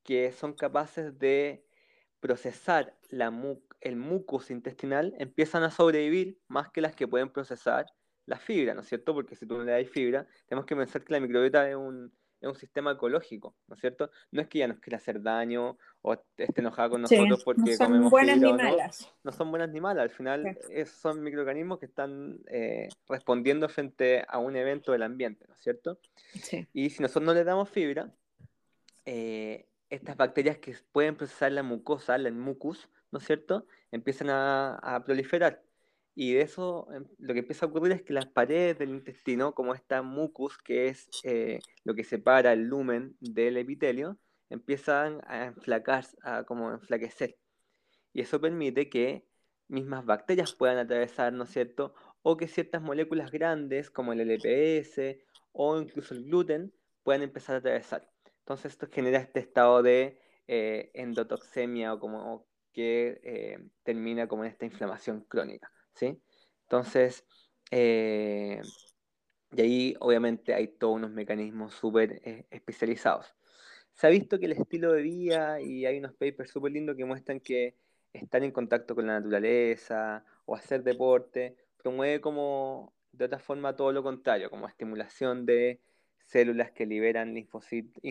[0.02, 1.64] que son capaces de
[2.20, 2.96] procesar
[3.80, 7.86] el mucus intestinal empiezan a sobrevivir más que las que pueden procesar
[8.30, 9.12] la fibra, ¿no es cierto?
[9.12, 12.12] Porque si tú no le das fibra, tenemos que pensar que la microbiota es un,
[12.40, 14.08] es un sistema ecológico, ¿no es cierto?
[14.30, 17.76] No es que ella nos quiera hacer daño o esté enojada con nosotros porque no
[17.76, 19.12] son comemos buenas ni malas.
[19.24, 24.38] No, son buenas ni malas, al final son microorganismos que están eh, respondiendo frente a
[24.38, 25.98] un evento del ambiente, ¿no es cierto?
[26.40, 26.68] Sí.
[26.72, 28.14] Y si nosotros no le damos fibra,
[29.06, 33.66] eh, estas bacterias que pueden procesar la mucosa, el mucus, ¿no es cierto?
[33.90, 35.64] Empiezan a, a proliferar.
[36.22, 39.54] Y de eso em, lo que empieza a ocurrir es que las paredes del intestino,
[39.54, 44.18] como esta mucus, que es eh, lo que separa el lumen del epitelio,
[44.50, 47.38] empiezan a enflacar, a como enflaquecer.
[48.12, 49.24] Y eso permite que
[49.68, 51.94] mismas bacterias puedan atravesar, ¿no es cierto?
[52.20, 56.70] O que ciertas moléculas grandes, como el LPS o incluso el gluten,
[57.02, 58.06] puedan empezar a atravesar.
[58.40, 64.50] Entonces esto genera este estado de eh, endotoxemia o como que eh, termina como en
[64.50, 65.72] esta inflamación crónica.
[66.00, 66.22] ¿Sí?
[66.64, 67.24] Entonces,
[67.72, 68.60] Eh,
[69.52, 73.34] y ahí obviamente hay todos unos mecanismos súper eh, especializados.
[73.94, 77.04] Se ha visto que el estilo de vida, y hay unos papers súper lindos que
[77.04, 77.76] muestran que
[78.12, 83.92] estar en contacto con la naturaleza o hacer deporte promueve como de otra forma todo
[83.92, 85.80] lo contrario, como estimulación de
[86.24, 88.02] células que liberan linfocitos,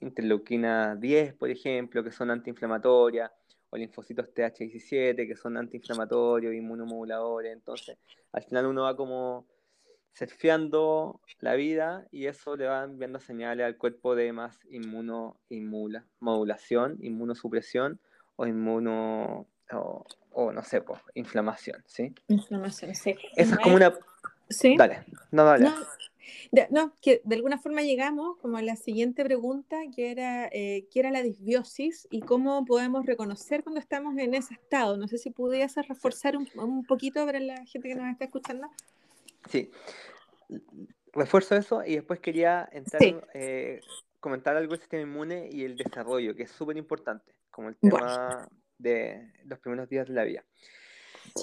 [0.00, 3.30] interleuquina 10, por ejemplo, que son antiinflamatorias,
[3.70, 7.52] o linfocitos TH17, que son antiinflamatorios, inmunomoduladores.
[7.52, 7.98] Entonces,
[8.32, 9.46] al final uno va como
[10.12, 15.38] surfeando la vida y eso le va enviando señales al cuerpo de más inmuno,
[16.20, 18.00] modulación, inmunosupresión
[18.36, 22.14] o inmuno o, no sé, pues, inflamación, ¿sí?
[22.28, 23.16] Inflamación, sí.
[23.36, 23.92] Esa es como una...
[24.48, 24.76] Sí.
[24.78, 25.64] Dale, no, dale.
[25.64, 25.74] No,
[27.00, 31.10] que de alguna forma llegamos como a la siguiente pregunta, que era, eh, ¿qué era
[31.10, 34.96] la disbiosis y cómo podemos reconocer cuando estamos en ese estado?
[34.96, 38.68] No sé si pudieras reforzar un, un poquito para la gente que nos está escuchando.
[39.48, 39.70] Sí,
[41.12, 43.80] refuerzo eso y después quería entrar, eh,
[44.20, 48.48] comentar algo del sistema inmune y el desarrollo, que es súper importante, como el tema
[48.78, 50.44] de los primeros días de la vida.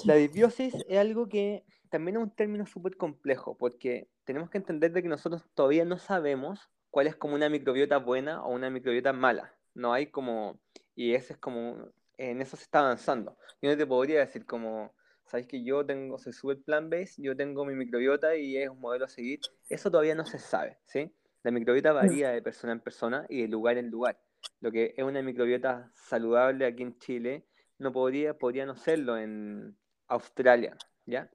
[0.04, 1.64] La disbiosis es algo que
[1.96, 5.96] también es un término súper complejo, porque tenemos que entender de que nosotros todavía no
[5.96, 9.54] sabemos cuál es como una microbiota buena o una microbiota mala.
[9.72, 10.60] No hay como,
[10.94, 13.38] y ese es como, en eso se está avanzando.
[13.62, 17.34] Yo no te podría decir como, sabéis que yo tengo, soy súper plan base, yo
[17.34, 19.40] tengo mi microbiota y es un modelo a seguir.
[19.70, 21.10] Eso todavía no se sabe, ¿sí?
[21.44, 21.96] La microbiota mm.
[21.96, 24.20] varía de persona en persona y de lugar en lugar.
[24.60, 27.46] Lo que es una microbiota saludable aquí en Chile
[27.78, 29.78] no podría, podría no serlo en
[30.08, 31.30] Australia, ¿ya?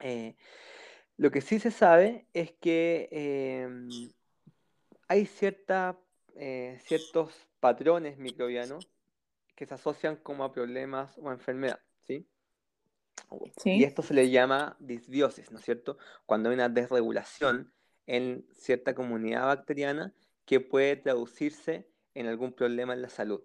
[0.00, 0.36] Eh,
[1.16, 3.88] lo que sí se sabe es que em,
[5.08, 5.98] hay cierta,
[6.34, 8.88] eh, ciertos patrones microbianos
[9.54, 12.26] que se asocian como a problemas o a enfermedad, ¿sí?
[13.64, 15.98] Y esto se le llama disbiosis, ¿no es cierto?
[16.26, 17.72] Cuando hay una desregulación
[18.06, 20.12] en cierta comunidad bacteriana
[20.44, 23.42] que puede traducirse en algún problema en la salud.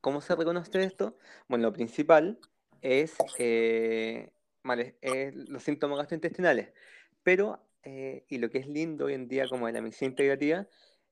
[0.00, 1.16] ¿Cómo se reconoce esto?
[1.48, 2.38] Bueno, lo principal
[2.80, 4.31] es, eh,
[4.64, 6.72] los síntomas gastrointestinales,
[7.22, 10.66] pero, eh, y lo que es lindo hoy en día como de la medicina integrativa,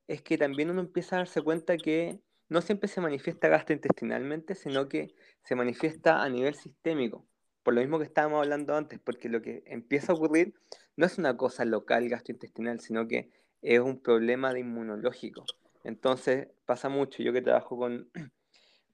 [0.06, 4.88] es que también uno empieza a darse cuenta que no siempre se manifiesta gastrointestinalmente, sino
[4.88, 7.24] que se manifiesta a nivel sistémico.
[7.62, 10.54] Por lo mismo que estábamos hablando antes, porque lo que empieza a ocurrir
[10.96, 13.30] no es una cosa local gastrointestinal, sino que
[13.62, 15.44] es un problema de inmunológico.
[15.84, 18.10] Entonces pasa mucho, yo que trabajo con,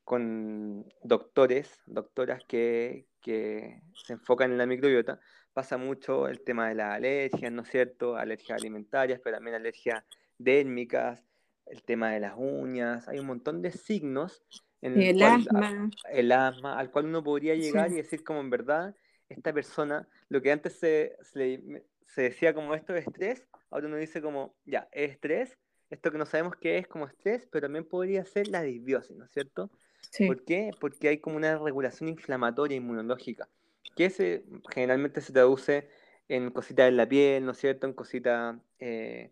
[0.06, 5.18] con doctores, doctoras que, que se enfocan en la microbiota,
[5.52, 8.16] pasa mucho el tema de las alergias, ¿no es cierto?
[8.16, 10.04] Alergias alimentarias, pero también alergias
[10.38, 11.24] dérmicas,
[11.66, 14.44] el tema de las uñas, hay un montón de signos.
[14.80, 15.90] En el, asma.
[16.12, 18.94] El asma, al cual uno podría llegar y decir como en verdad,
[19.28, 24.22] esta persona, lo que antes se, se, decía como esto es estrés, ahora uno dice
[24.22, 25.58] como, ya, es estrés,
[25.90, 29.24] esto que no sabemos qué es como estrés, pero también podría ser la disbiosis, ¿no
[29.24, 29.68] es cierto?
[30.26, 30.70] ¿Por qué?
[30.80, 33.48] Porque hay como una regulación inflamatoria inmunológica,
[33.96, 35.88] que se, generalmente se traduce
[36.28, 37.86] en cositas en la piel, ¿no es cierto?
[37.86, 39.30] En cositas eh,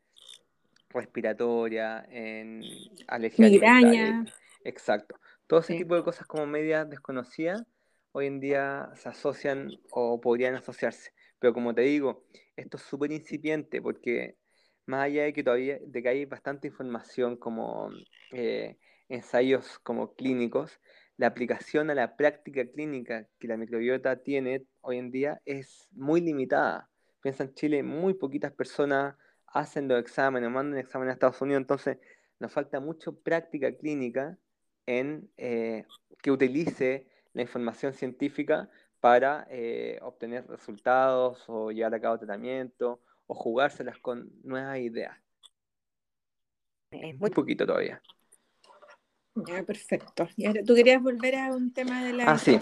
[0.90, 2.62] respiratoria, en
[3.08, 4.24] alergia Migraña.
[4.64, 5.18] Exacto.
[5.46, 7.62] Todo ese tipo de cosas como medias desconocidas
[8.12, 11.12] hoy en día se asocian o podrían asociarse.
[11.38, 12.24] Pero como te digo,
[12.56, 14.36] esto es súper incipiente porque
[14.86, 17.90] más allá de que todavía de que hay bastante información como
[18.32, 18.78] eh,
[19.14, 20.80] ensayos como clínicos,
[21.16, 26.20] la aplicación a la práctica clínica que la microbiota tiene hoy en día es muy
[26.20, 26.90] limitada.
[27.20, 31.98] Piensa en Chile, muy poquitas personas hacen los exámenes, mandan exámenes a Estados Unidos, entonces
[32.40, 34.36] nos falta mucho práctica clínica
[34.86, 35.86] en eh,
[36.20, 38.68] que utilice la información científica
[39.00, 45.16] para eh, obtener resultados o llevar a cabo tratamiento o jugárselas con nuevas ideas.
[46.90, 48.02] Es muy poquito todavía.
[49.34, 50.28] Ya, perfecto.
[50.66, 52.58] ¿Tú querías volver a un tema de la ah, sí.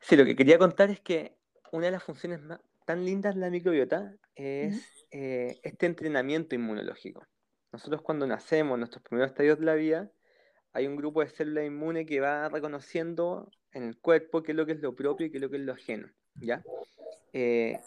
[0.00, 1.36] sí, lo que quería contar es que
[1.72, 7.26] una de las funciones más, tan lindas de la microbiota es eh, este entrenamiento inmunológico.
[7.72, 10.10] Nosotros cuando nacemos, en nuestros primeros estadios de la vida,
[10.72, 14.66] hay un grupo de células inmunes que va reconociendo en el cuerpo qué es lo
[14.66, 16.08] que es lo propio y qué es lo que es lo ajeno.
[16.34, 16.62] ¿ya?
[17.32, 17.80] Eh,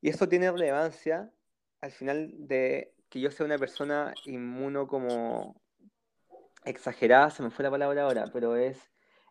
[0.00, 1.30] y eso tiene relevancia
[1.80, 5.60] al final de que yo sea una persona inmuno como
[6.64, 8.78] exagerada, se me fue la palabra ahora, pero es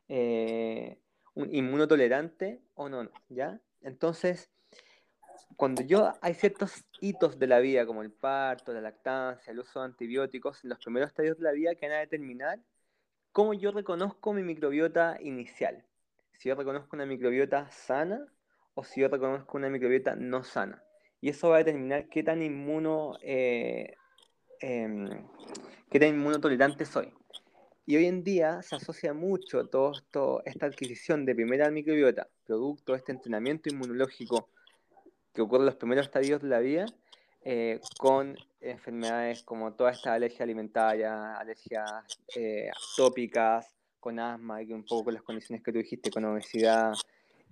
[0.08, 1.00] eh,
[1.34, 3.60] un inmunotolerante o no, ¿ya?
[3.82, 4.50] Entonces,
[5.56, 9.80] cuando yo hay ciertos hitos de la vida, como el parto, la lactancia, el uso
[9.80, 12.60] de antibióticos, en los primeros estadios de la vida que van a determinar
[13.32, 15.86] cómo yo reconozco mi microbiota inicial.
[16.32, 18.26] Si yo reconozco una microbiota sana
[18.76, 20.84] o si yo reconozco una microbiota no sana.
[21.22, 23.96] Y eso va a determinar qué tan inmuno, eh,
[24.60, 25.26] em,
[25.94, 27.14] qué tan inmunotolerante soy.
[27.86, 32.94] Y hoy en día se asocia mucho todo esto, esta adquisición de primera microbiota, producto
[32.94, 34.50] de este entrenamiento inmunológico
[35.34, 36.88] que ocurre en los primeros estadios de la vida,
[37.44, 44.84] eh, con enfermedades como toda esta alergia alimentaria, alergias eh, atópicas, con asma y un
[44.86, 46.94] poco con las condiciones que tú dijiste, con obesidad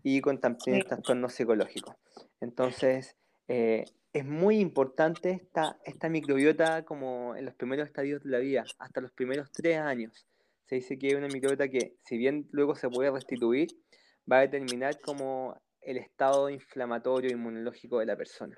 [0.02, 1.96] y con también trastornos psicológicos.
[2.40, 3.16] Entonces,
[3.54, 3.84] eh,
[4.14, 9.02] es muy importante esta, esta microbiota como en los primeros estadios de la vida, hasta
[9.02, 10.26] los primeros tres años.
[10.68, 13.68] Se dice que es una microbiota que, si bien luego se puede restituir,
[14.32, 18.56] va a determinar como el estado inflamatorio inmunológico de la persona.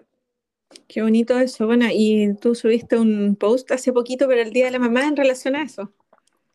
[0.88, 1.66] Qué bonito eso.
[1.66, 5.16] Bueno, y tú subiste un post hace poquito, pero el Día de la Mamá en
[5.16, 5.92] relación a eso.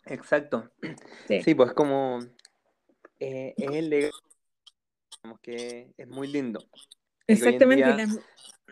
[0.07, 0.71] Exacto.
[1.27, 2.21] Sí, pues como
[3.19, 4.13] eh, es el legado,
[5.43, 6.61] que es muy lindo.
[7.29, 7.85] Exactamente,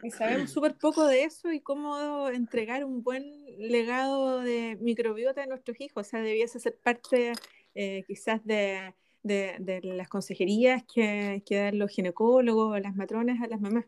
[0.02, 3.24] y sabemos súper poco de eso y cómo entregar un buen
[3.58, 6.06] legado de microbiota a nuestros hijos.
[6.06, 7.32] O sea, debiese ser parte
[7.74, 13.86] eh, quizás de, las consejerías que, que dan los ginecólogos, las matronas a las mamás.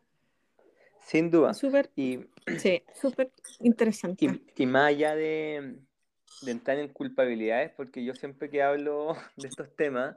[1.07, 1.55] Sin duda.
[1.55, 2.21] Súper, y,
[2.59, 4.41] sí, súper interesante.
[4.57, 5.79] Y, más allá de,
[6.43, 10.17] de entrar en culpabilidades, porque yo siempre que hablo de estos temas,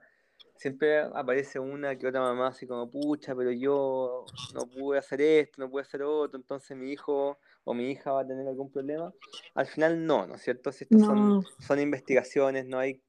[0.62, 5.60] siempre aparece una que otra mamá así como, pucha, pero yo no pude hacer esto,
[5.60, 9.12] no pude hacer otro, entonces mi hijo o mi hija va a tener algún problema.
[9.56, 10.71] Al final no, ¿no es cierto?
[10.71, 13.02] Si estas son, son investigaciones, no hay...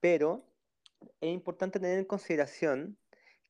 [0.00, 0.44] Pero
[1.20, 2.98] es importante tener en consideración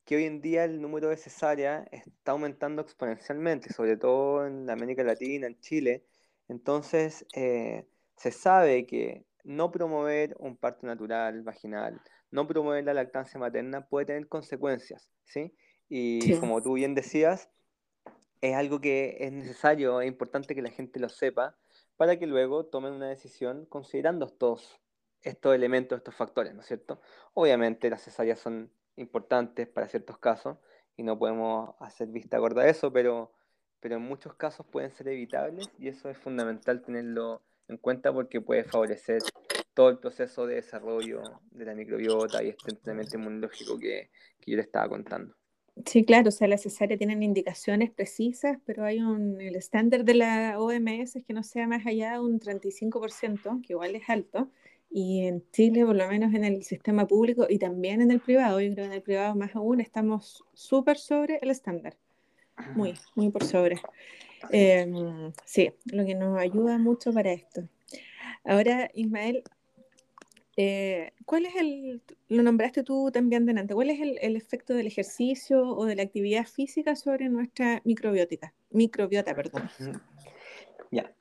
[0.04, 5.02] que hoy en día el número de cesáreas está aumentando exponencialmente, sobre todo en América
[5.04, 6.04] Latina, en Chile.
[6.48, 11.98] Entonces, eh, se sabe que no promover un parto natural, vaginal,
[12.30, 15.54] no promover la lactancia materna puede tener consecuencias, ¿sí?
[15.88, 17.50] Y como tú bien decías,
[18.40, 21.56] es algo que es necesario, es importante que la gente lo sepa
[21.96, 24.80] para que luego tomen una decisión considerando estos,
[25.22, 27.00] estos elementos, estos factores, ¿no es cierto?
[27.34, 30.58] Obviamente las cesáreas son importantes para ciertos casos
[30.96, 33.32] y no podemos hacer vista gorda de eso, pero,
[33.80, 38.40] pero en muchos casos pueden ser evitables y eso es fundamental tenerlo en cuenta porque
[38.40, 39.22] puede favorecer
[39.78, 44.10] todo el proceso de desarrollo de la microbiota y este entrenamiento inmunológico que,
[44.40, 45.36] que yo le estaba contando.
[45.86, 50.14] Sí, claro, o sea, las cesáreas tienen indicaciones precisas, pero hay un, el estándar de
[50.14, 54.50] la OMS es que no sea más allá de un 35%, que igual es alto,
[54.90, 58.60] y en Chile, por lo menos en el sistema público y también en el privado,
[58.60, 61.96] yo creo que en el privado más aún estamos súper sobre el estándar.
[62.74, 63.80] Muy, muy por sobre.
[64.50, 67.68] Em, sí, lo que nos ayuda mucho para esto.
[68.42, 69.44] Ahora, Ismael,
[70.58, 74.86] eh, ¿cuál es el, lo nombraste tú también delante, cuál es el, el, efecto del
[74.86, 78.52] ejercicio o de la actividad física sobre nuestra microbiótica?
[78.70, 79.70] Microbiota, perdón.
[80.90, 81.12] Ya,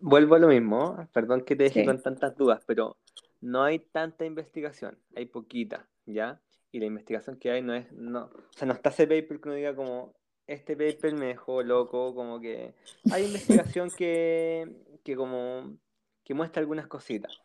[0.00, 2.96] Vuelvo a lo mismo, perdón que te deje con tantas dudas, pero
[3.40, 6.40] no hay tanta investigación, hay poquita, ¿ya?
[6.72, 9.48] Y la investigación que hay no es, no, o sea, no está ese paper que
[9.48, 10.14] uno diga como,
[10.46, 12.74] este paper me dejó loco, como que
[13.10, 14.68] hay investigación que,
[15.02, 15.78] que como,
[16.24, 17.40] que muestra algunas cositas.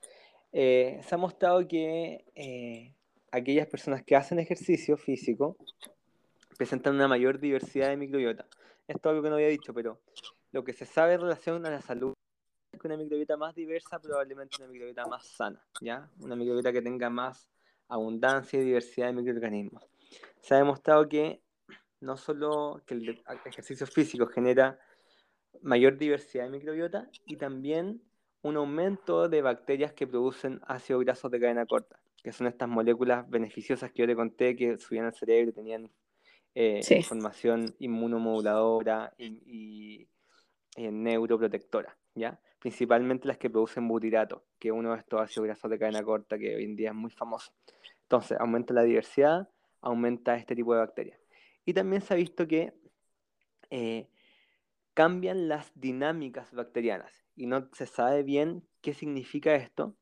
[0.52, 2.96] Eh, se ha mostrado que eh,
[3.32, 5.58] aquellas personas que hacen ejercicio físico
[6.58, 8.46] presentan una mayor diversidad de microbiota.
[8.88, 10.02] Esto es algo que no había dicho, pero
[10.52, 12.14] lo que se sabe en relación a la salud
[12.72, 16.10] es que una microbiota más diversa probablemente una microbiota más sana, ¿ya?
[16.20, 17.50] Una microbiota que tenga más
[17.88, 19.84] abundancia y diversidad de microorganismos.
[20.42, 21.42] Se ha demostrado que
[22.02, 24.80] no solo que el ejercicio físico genera
[25.62, 28.02] mayor diversidad de microbiota y también
[28.42, 33.30] un aumento de bacterias que producen ácidos grasos de cadena corta, que son estas moléculas
[33.30, 35.92] beneficiosas que yo te conté que subían al cerebro y tenían
[36.56, 40.08] eh, información inmunomoduladora y
[40.78, 42.40] neuroprotectora, ¿ya?
[42.60, 46.38] Principalmente las que producen butirato, que es uno de estos ácidos grasos de cadena corta
[46.38, 47.54] que hoy en día es muy famoso.
[48.04, 49.50] Entonces, aumenta la diversidad,
[49.82, 51.20] aumenta este tipo de bacterias.
[51.66, 52.74] Y también se ha visto que
[53.70, 54.08] eh,
[55.00, 57.24] cambian las dinámicas bacterianas.
[57.38, 59.96] Y no se sabe bien qué significa esto,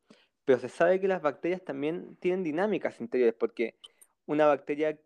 [0.43, 3.75] pero se sabe que las bacterias también tienen dinámicas interiores, porque
[4.25, 4.97] una bacteria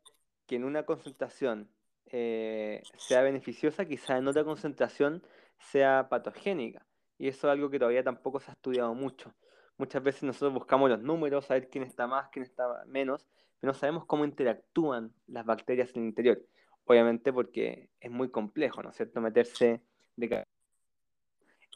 [0.48, 1.70] que en una concentración
[2.06, 5.24] eh, sea beneficiosa, quizá en otra concentración
[5.60, 6.86] sea patogénica.
[7.18, 9.36] Y eso es algo que todavía tampoco se ha estudiado mucho.
[9.76, 13.28] Muchas veces nosotros buscamos los números, saber quién está más, quién está menos,
[13.60, 16.42] pero no sabemos cómo interactúan las bacterias en el interior.
[16.86, 19.82] Obviamente porque es muy complejo, ¿no es cierto?, meterse
[20.16, 20.46] de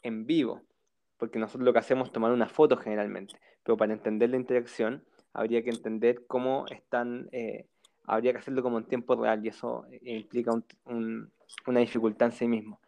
[0.02, 0.62] en vivo,
[1.16, 5.04] porque nosotros lo que hacemos es tomar una foto generalmente, pero para entender la interacción
[5.32, 7.66] habría que entender cómo están eh,
[8.06, 10.52] habría que hacerlo como en tiempo real y eso implica
[10.84, 12.80] una dificultad en sí mismo.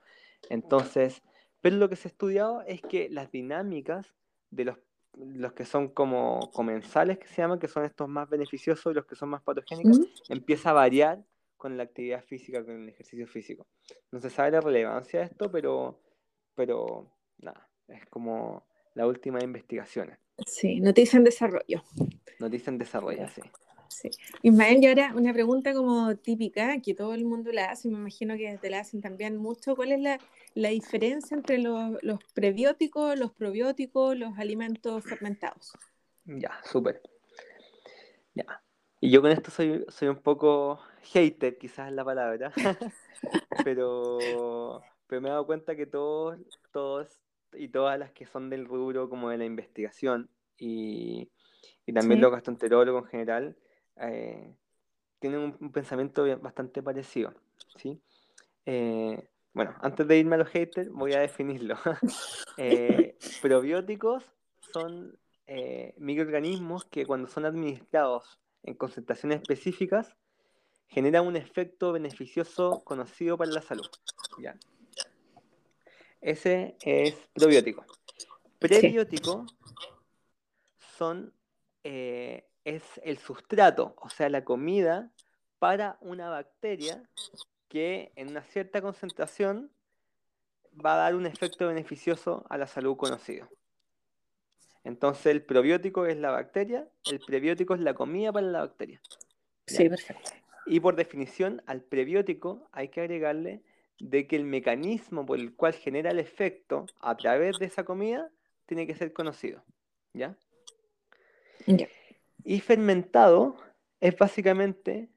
[0.49, 1.23] Entonces,
[1.61, 4.15] pero lo que se ha estudiado es que las dinámicas
[4.51, 4.79] de los,
[5.17, 9.07] los que son como comensales, que se llaman, que son estos más beneficiosos y los
[9.07, 9.99] que son más patogénicos,
[10.29, 11.25] empieza a variar
[11.59, 13.67] con la actividad física, con el ejercicio físico.
[14.11, 16.01] No se sabe la relevancia de esto, pero,
[16.55, 20.17] pero nada, es como la última investigación.
[20.47, 21.83] Sí, noticia en desarrollo.
[22.39, 23.43] Noticia en desarrollo, sí.
[23.89, 24.11] Sí.
[24.43, 27.99] Ismael, y ahora una pregunta como típica que todo el mundo la hace, y me
[27.99, 29.75] imagino que te la hacen también mucho.
[29.75, 30.21] ¿Cuál es la,
[30.55, 35.73] la diferencia entre los, los, prebióticos, los probióticos, los alimentos fermentados?
[36.27, 37.03] Ya, súper.
[38.35, 38.63] Ya.
[39.01, 42.53] Y yo con esto soy, soy un poco hater, quizás es la palabra,
[43.65, 46.39] pero, pero me he dado cuenta que todos,
[46.73, 47.21] todos
[47.53, 50.29] y todas las que son del rubro como de la investigación
[50.59, 51.31] y,
[51.87, 53.57] y también los gastroenterólogos en general,
[53.97, 54.55] eh,
[55.21, 57.33] tienen un, pensamiento bastante parecido.
[57.77, 58.01] ¿sí?
[58.67, 61.77] Eh, bueno, antes de irme a los haters, voy a definirlo.
[62.61, 64.25] Eh, probióticos
[64.73, 65.17] son
[65.97, 70.17] microorganismos que cuando son administrados en concentraciones específicas
[70.89, 73.87] generan un efecto beneficioso conocido para la salud.
[74.41, 74.57] ¿ya?
[76.21, 77.85] Ese es probiótico.
[78.59, 79.47] Prebiótico
[80.97, 81.33] son
[81.85, 85.11] es el sustrato, o sea, la comida
[85.59, 87.09] para una bacteria
[87.69, 89.73] que en una cierta concentración
[90.85, 93.49] va a dar un efecto beneficioso a la salud conocido.
[94.89, 99.03] Entonces el probiótico es la bacteria, el prebiótico es la comida para la bacteria.
[99.67, 100.31] Sí, perfecto.
[100.65, 103.61] Y por definición, al prebiótico hay que agregarle
[104.01, 108.31] de que el mecanismo por el cual genera el efecto a través de esa comida
[108.65, 109.63] tiene que ser conocido.
[110.15, 110.35] ¿Ya?
[111.67, 111.87] Ya.
[112.43, 113.57] Y fermentado
[114.01, 115.11] es básicamente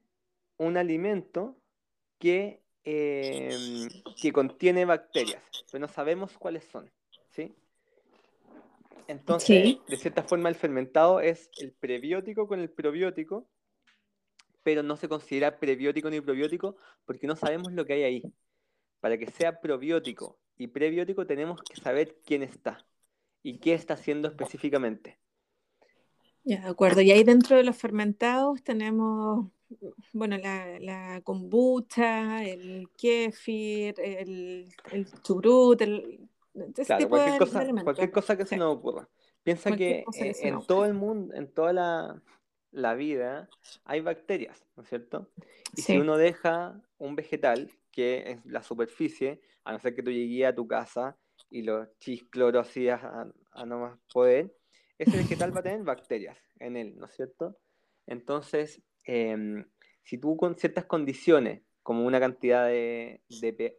[0.58, 1.56] un alimento
[2.18, 3.88] que, em,
[4.20, 6.90] que contiene bacterias, pero no sabemos cuáles son.
[7.30, 7.54] ¿sí?
[9.08, 13.48] Entonces, de cierta forma, el fermentado es el prebiótico con el probiótico,
[14.62, 18.22] pero no se considera prebiótico ni probiótico porque no sabemos lo que hay ahí.
[19.00, 22.86] Para que sea probiótico y prebiótico tenemos que saber quién está
[23.42, 25.18] y qué está haciendo específicamente.
[26.44, 27.00] Ya, de acuerdo.
[27.00, 29.48] Y ahí dentro de los fermentados tenemos,
[30.12, 36.28] bueno, la, la kombucha, el kefir, el, el churut, el,
[36.86, 39.08] claro, cualquier, cosa, cualquier cosa que se nos ocurra.
[39.42, 42.22] Piensa que, eh, en todo el mundo, en toda la,
[42.70, 43.48] la, vida,
[43.84, 45.30] hay bacterias, ¿no es cierto?
[45.76, 50.10] Y si uno deja un vegetal, que es la superficie, a no ser que tú
[50.10, 51.16] llegues a tu casa
[51.50, 54.54] y lo chiscloro así a, a no más poder,
[54.98, 57.58] ese vegetal va a tener bacterias en él, ¿no es cierto?
[58.06, 59.64] Entonces, em,
[60.02, 63.20] si tú con ciertas condiciones, como una cantidad de,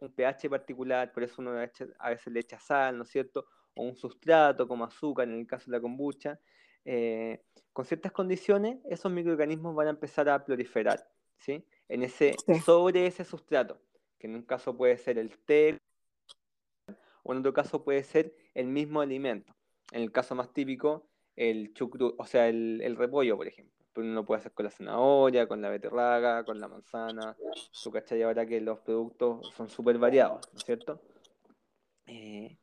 [0.00, 1.52] un pH particular, por eso uno
[1.98, 3.46] a veces le echa sal, ¿no es cierto?
[3.74, 6.38] O un sustrato como azúcar en el caso de la kombucha,
[6.84, 7.42] eh,
[7.72, 11.64] con ciertas condiciones, esos microorganismos van a empezar a proliferar, ¿sí?
[11.88, 13.80] En ese, sobre ese sustrato,
[14.18, 15.78] que en un caso puede ser el té,
[17.22, 19.54] o en otro caso puede ser el mismo alimento.
[19.92, 23.83] En el caso más típico, el chucrut, o sea, el, repollo, por ejemplo.
[23.96, 27.36] Uno lo puede hacer con la zanahoria, con la beterraga, con la manzana.
[27.82, 31.00] Tú cachai ahora que los productos son súper variados, ¿no es cierto?
[32.06, 32.56] Eh,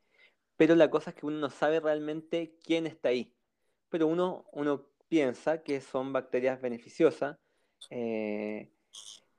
[0.57, 3.34] pero la cosa es que uno no sabe realmente quién está ahí.
[3.89, 7.38] Pero uno, uno piensa que son bacterias beneficiosas
[7.89, 8.69] eh,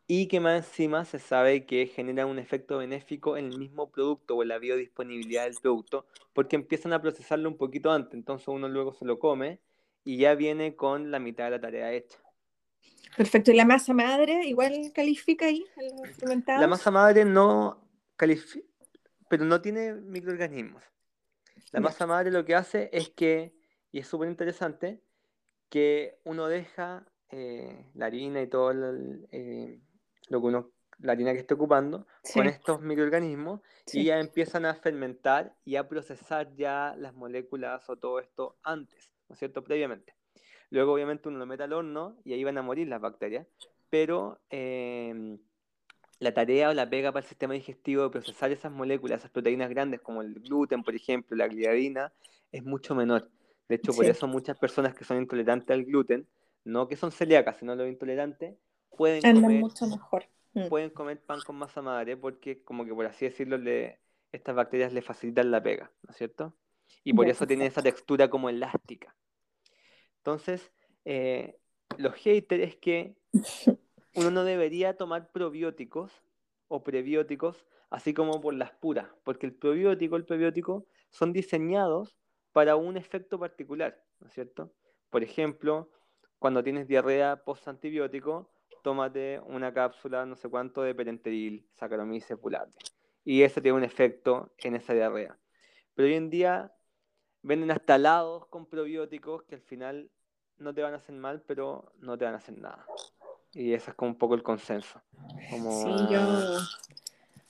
[0.07, 4.37] y que más encima se sabe que generan un efecto benéfico en el mismo producto
[4.37, 8.69] o en la biodisponibilidad del producto, porque empiezan a procesarlo un poquito antes, entonces uno
[8.69, 9.61] luego se lo come
[10.05, 12.19] y ya viene con la mitad de la tarea hecha.
[13.17, 15.65] Perfecto, ¿y la masa madre igual califica ahí
[16.47, 18.67] La masa madre no califica,
[19.29, 20.83] pero no tiene microorganismos.
[21.73, 23.55] La masa madre lo que hace es que,
[23.91, 25.03] y es súper interesante,
[25.69, 29.81] que uno deja eh, la harina y todo el, eh,
[30.29, 33.61] lo que uno, la harina que esté ocupando, con estos microorganismos
[33.93, 39.11] y ya empiezan a fermentar y a procesar ya las moléculas o todo esto antes,
[39.33, 39.65] ¿no es cierto?
[39.65, 40.15] Previamente.
[40.69, 43.47] Luego obviamente uno lo mete al horno y ahí van a morir las bacterias,
[43.89, 45.39] pero em,
[46.19, 49.71] la tarea o la pega para el sistema digestivo de procesar esas moléculas, esas proteínas
[49.71, 52.13] grandes como el gluten, por ejemplo, la gliadina,
[52.53, 53.31] es mucho menor.
[53.71, 56.27] De hecho, por eso muchas personas que son intolerantes al gluten,
[56.65, 58.55] no que son celíacas, sino los intolerantes,
[58.95, 60.27] pueden comer, mucho mejor.
[60.53, 60.69] Mm.
[60.69, 63.99] Pueden comer pan con masa madre porque, como que por así decirlo, le,
[64.31, 66.55] estas bacterias le facilitan la pega, ¿no es cierto?
[67.03, 69.15] Y por eso tiene esa textura como elástica.
[70.23, 70.71] Entonces,
[71.05, 71.59] eh,
[71.99, 73.17] los haters es que
[74.15, 76.13] uno no debería tomar probióticos
[76.69, 82.17] o prebióticos así como por las puras, porque el probiótico, el prebiótico son diseñados
[82.53, 84.73] para un efecto particular, ¿no es cierto?
[85.11, 85.91] Por ejemplo,
[86.39, 88.49] cuando tienes diarrea post-antibiótico,
[88.85, 92.79] tómate una cápsula, no sé cuánto, de perenteril, Saccharomyces boulardii.
[93.25, 95.37] Y eso tiene un efecto en esa diarrea.
[95.95, 96.73] Pero hoy en día
[97.43, 100.11] venden hasta helados con probióticos que al final
[100.59, 102.87] no te van a hacer mal, pero no te van a hacer nada.
[103.53, 105.03] Y ese es como un poco el consenso.
[105.85, 106.21] Sí, yo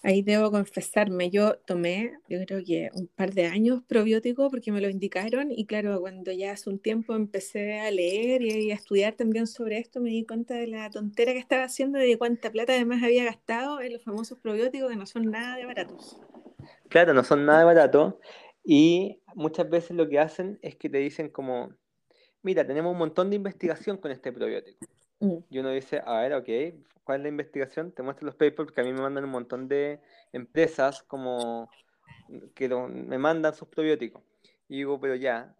[0.02, 4.80] ahí debo confesarme, yo tomé, yo creo que un par de años probiótico porque me
[4.80, 9.14] lo indicaron y claro, cuando ya hace un tiempo empecé a leer y a estudiar
[9.14, 12.50] también sobre esto, me di cuenta de la tontera que estaba haciendo y de cuánta
[12.50, 16.20] plata además había gastado en los famosos probióticos que no son nada de baratos.
[16.88, 18.14] Claro, no son nada de baratos
[18.64, 21.72] y muchas veces lo que hacen es que te dicen como,
[22.42, 24.86] mira, tenemos un montón de investigación con este probiótico.
[25.20, 25.36] Mm.
[25.50, 26.48] Y uno dice, a ver, ok,
[27.04, 27.92] ¿cuál es la investigación?
[27.92, 30.00] Te muestro los papers porque a mí me mandan un montón de
[30.32, 31.70] empresas como
[32.54, 34.22] que me mandan sus probióticos.
[34.68, 35.54] Y digo, pero ya,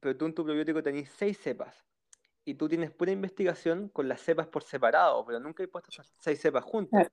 [0.00, 1.84] pero tú en tu probiótico tenés seis cepas.
[2.44, 6.12] Y tú tienes pura investigación con las cepas por separado, pero nunca he puesto esas
[6.20, 7.10] seis cepas juntas.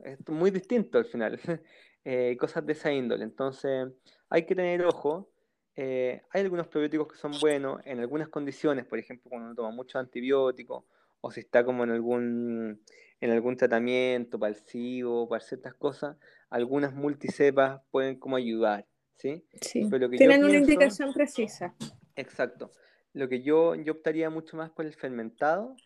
[0.00, 1.38] Es muy distinto al final.
[2.08, 3.24] Eh, cosas de esa índole.
[3.24, 3.88] Entonces,
[4.30, 5.28] hay que tener ojo.
[5.76, 9.70] Eh, hay algunos probióticos que son buenos en algunas condiciones, por ejemplo, cuando uno toma
[9.70, 10.86] mucho antibiótico
[11.20, 12.82] o si está como en algún,
[13.20, 16.16] en algún tratamiento para el SIBO, para ciertas cosas,
[16.48, 19.44] algunas multicepas pueden como ayudar, ¿sí?
[19.60, 21.74] Sí, tienen una indicación precisa.
[22.14, 22.72] Exacto.
[23.12, 25.76] Lo que yo, yo optaría mucho más por el fermentado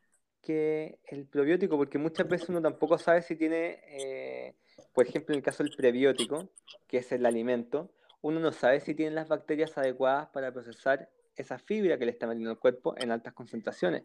[0.42, 4.54] que el probiótico, porque muchas veces uno tampoco sabe si tiene, eh,
[4.92, 6.50] por ejemplo, en el caso del prebiótico,
[6.86, 11.58] que es el alimento, uno no sabe si tiene las bacterias adecuadas para procesar esa
[11.58, 14.04] fibra que le está metiendo el cuerpo en altas concentraciones.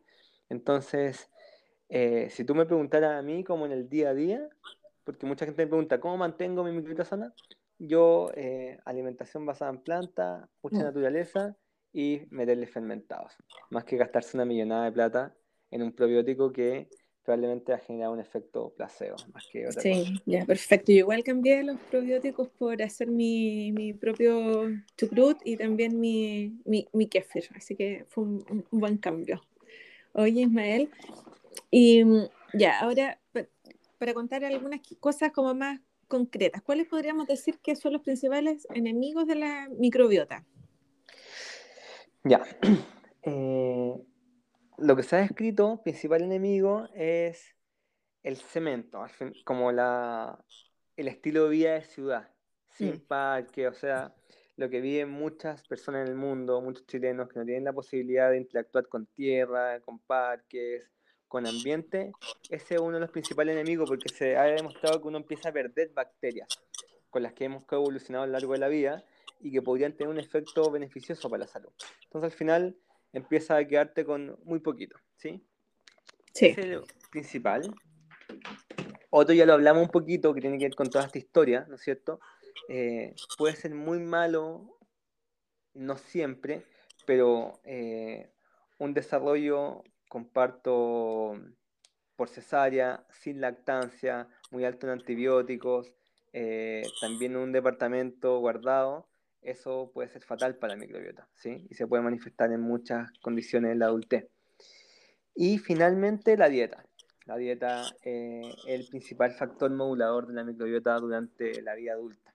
[0.50, 1.30] Entonces,
[1.90, 4.50] eh, si tú me preguntaras a mí como en el día a día,
[5.04, 7.34] porque mucha gente me pregunta, ¿cómo mantengo mi microbiota sana?
[7.78, 10.84] Yo, eh, alimentación basada en planta, mucha mm.
[10.84, 11.58] naturaleza
[11.92, 13.34] y meterle fermentados.
[13.70, 15.36] Más que gastarse una millonada de plata
[15.72, 16.90] en un probiótico que
[17.26, 20.92] probablemente ha generado un efecto placebo, más que otra sí, ya, perfecto.
[20.92, 26.88] Yo igual cambié los probióticos por hacer mi, mi propio chucrut y también mi, mi,
[26.94, 29.42] mi kefir, así que fue un buen cambio.
[30.14, 30.90] Oye, Ismael,
[31.70, 33.20] y mm, ya, ahora
[33.98, 39.28] para contar algunas cosas como más concretas, ¿cuáles podríamos decir que son los principales enemigos
[39.28, 40.46] de la microbiota?
[42.24, 42.44] Ya,
[43.24, 43.75] eh,
[44.78, 47.56] lo que se ha descrito, principal enemigo es
[48.24, 49.06] el cemento,
[49.44, 50.44] como la,
[50.98, 52.32] el estilo de vida de ciudad,
[52.74, 53.08] sin mm.
[53.08, 54.16] parque, o sea,
[54.58, 58.32] lo que viven muchas personas en el mundo, muchos chilenos que no tienen la posibilidad
[58.32, 60.90] de interactuar con tierra, con parques,
[61.28, 62.12] con ambiente,
[62.50, 65.54] ese es uno de los principales enemigos porque se ha demostrado que uno empieza a
[65.54, 66.48] perder bacterias
[67.10, 69.04] con las que hemos evolucionado a lo largo de la vida
[69.40, 71.72] y que podrían tener un efecto beneficioso para la salud.
[72.04, 72.78] Entonces al final
[73.16, 75.42] empieza a quedarte con muy poquito, ¿sí?
[76.34, 76.48] Sí.
[76.48, 77.74] Ese es el principal.
[79.10, 81.76] Otro ya lo hablamos un poquito, que tiene que ver con toda esta historia, ¿no
[81.76, 82.20] es cierto?
[82.68, 84.78] Eh, puede ser muy malo,
[85.74, 86.64] no siempre,
[87.06, 88.32] pero eh,
[88.78, 91.40] un desarrollo, comparto,
[92.16, 95.94] por cesárea, sin lactancia, muy alto en antibióticos,
[96.34, 99.08] eh, también un departamento guardado,
[99.46, 101.66] eso puede ser fatal para la microbiota, ¿sí?
[101.70, 104.28] Y se puede manifestar en muchas condiciones en la adultez.
[105.36, 106.86] Y finalmente la dieta.
[107.26, 112.34] La dieta es el principal factor modulador de la microbiota durante la vida adulta.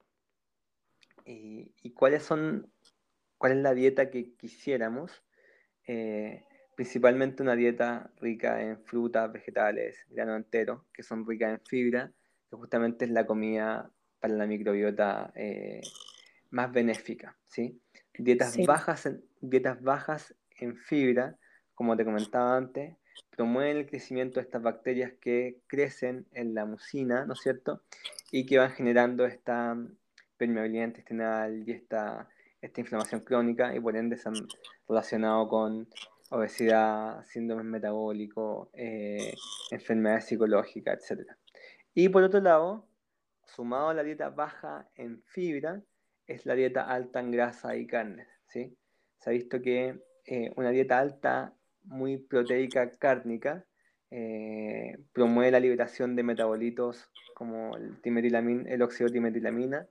[1.24, 2.72] ¿Y, cuáles son,
[3.38, 5.22] cuál es la dieta que quisiéramos?
[5.86, 6.44] Eh,
[6.74, 12.12] principalmente una dieta rica en frutas, vegetales, grano entero, que son ricas en fibra,
[12.48, 15.80] que justamente es la comida para la microbiota eh,
[16.50, 17.80] más benéfica, ¿sí?
[18.18, 21.36] Dietas, Bajas en, dietas bajas en fibra,
[21.74, 22.96] como te comentaba antes,
[23.30, 27.82] promueven el crecimiento de estas bacterias que crecen en la mucina, ¿no es cierto?
[28.30, 29.76] Y que van generando esta
[30.36, 32.28] permeabilidad intestinal y esta,
[32.60, 34.34] esta inflamación crónica y por ende se han
[34.88, 35.88] relacionado con
[36.30, 39.34] obesidad, síndrome metabólico, eh,
[39.70, 41.30] enfermedades psicológicas, etc.
[41.94, 42.86] Y por otro lado,
[43.46, 45.82] sumado a la dieta baja en fibra,
[46.34, 48.28] es la dieta alta en grasa y carnes.
[48.46, 48.76] ¿sí?
[49.18, 51.54] Se ha visto que eh, una dieta alta,
[51.84, 53.64] muy proteica cárnica,
[54.10, 57.96] eh, promueve la liberación de metabolitos como el,
[58.66, 59.88] el óxido timetilamina,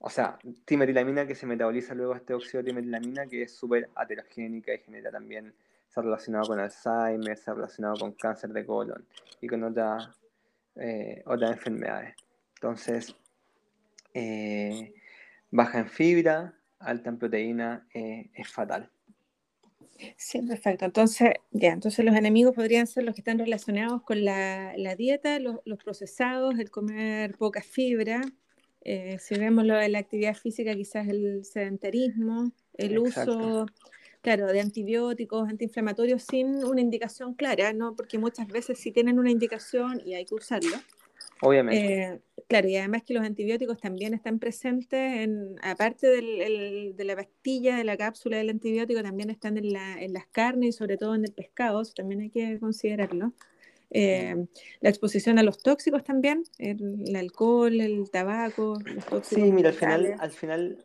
[0.00, 4.78] o sea, timetilamina que se metaboliza luego este óxido timetilamina que es súper aterogénica y
[4.78, 5.54] genera también
[5.88, 9.04] se relacionado con Alzheimer, se ha relacionado con cáncer de colon
[9.40, 10.08] y con otras,
[10.76, 12.14] eh, otras enfermedades.
[12.54, 13.16] Entonces,
[14.14, 14.94] eh,
[15.50, 18.90] baja en fibra, alta en proteína, eh, es fatal.
[20.16, 20.84] Sí, perfecto.
[20.84, 25.58] Entonces, ya, entonces los enemigos podrían ser los que están relacionados con la, dieta, los,
[25.82, 28.20] procesados, el comer poca fibra.
[28.82, 33.66] Eh, si vemos lo de la actividad física, quizás el sedentarismo, el uso,
[34.22, 37.96] claro, de antibióticos, antiinflamatorios sin una indicación clara, ¿no?
[37.96, 40.76] Porque muchas veces sí tienen una indicación y hay que usarlo.
[41.42, 42.02] Obviamente.
[42.02, 47.76] Eh, claro, y además que los antibióticos también están presentes, en, aparte de la pastilla,
[47.76, 51.32] de la cápsula del antibiótico, también están en, las carnes y sobre todo en el
[51.32, 53.32] pescado, eso también hay que considerarlo.
[53.90, 54.46] Eh,
[54.80, 59.44] la exposición a los tóxicos también, el, alcohol, el tabaco, los tóxicos.
[59.44, 60.84] Sí, mira, al final, al final,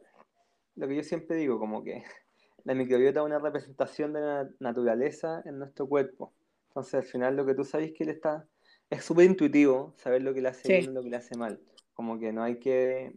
[0.75, 2.03] lo que yo siempre digo, como que
[2.63, 6.33] la microbiota es una representación de la naturaleza en nuestro cuerpo.
[6.69, 8.47] Entonces, al final, lo que tú sabes que le está
[8.89, 11.59] es súper intuitivo saber lo que le hace bien y lo que le hace mal.
[11.93, 13.15] Como que no hay que,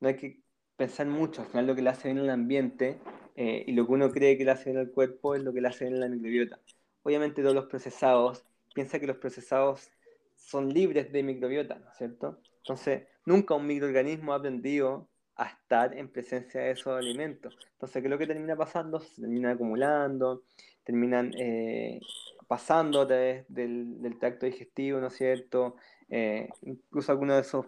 [0.00, 0.40] no hay que
[0.76, 2.98] pensar mucho, al final lo que le hace bien al ambiente
[3.36, 5.60] eh, y lo que uno cree que le hace bien al cuerpo es lo que
[5.60, 6.60] le hace bien a la microbiota.
[7.02, 8.44] Obviamente todos los procesados,
[8.74, 9.90] piensa que los procesados
[10.36, 12.40] son libres de microbiota, ¿no es cierto?
[12.58, 17.56] Entonces, nunca un microorganismo ha aprendido a estar en presencia de esos alimentos.
[17.72, 19.00] Entonces, ¿qué es lo que termina pasando?
[19.00, 20.44] Se termina acumulando,
[20.84, 22.00] terminan eh,
[22.46, 25.76] pasando a través del, del, tracto digestivo, ¿no es cierto?
[26.10, 27.66] Eh, incluso algunos de esos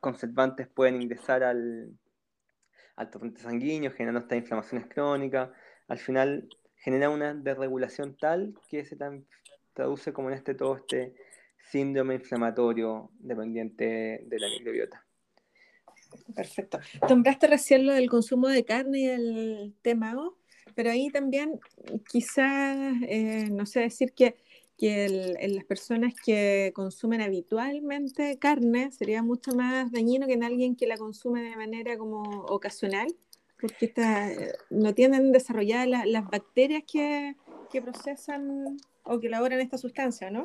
[0.00, 1.90] conservantes pueden ingresar al,
[2.96, 5.50] al torrente sanguíneo, generando estas inflamaciones crónicas.
[5.88, 8.96] Al final genera una desregulación tal que se
[9.72, 11.14] traduce como en este todo este
[11.70, 15.04] síndrome inflamatorio dependiente de la microbiota.
[16.34, 16.78] Perfecto.
[17.08, 20.14] Nombraste recién lo del consumo de carne y el tema
[20.74, 21.58] pero ahí también
[22.10, 22.76] quizás,
[23.08, 24.36] eh, no sé decir que,
[24.76, 30.86] que las personas que consumen habitualmente carne sería mucho más dañino que en alguien que
[30.86, 33.08] la consume de manera como ocasional,
[33.60, 33.92] porque
[34.70, 37.36] no tienen desarrolladas las bacterias que,
[37.70, 40.42] que, procesan o que elaboran esta sustancia, ¿no?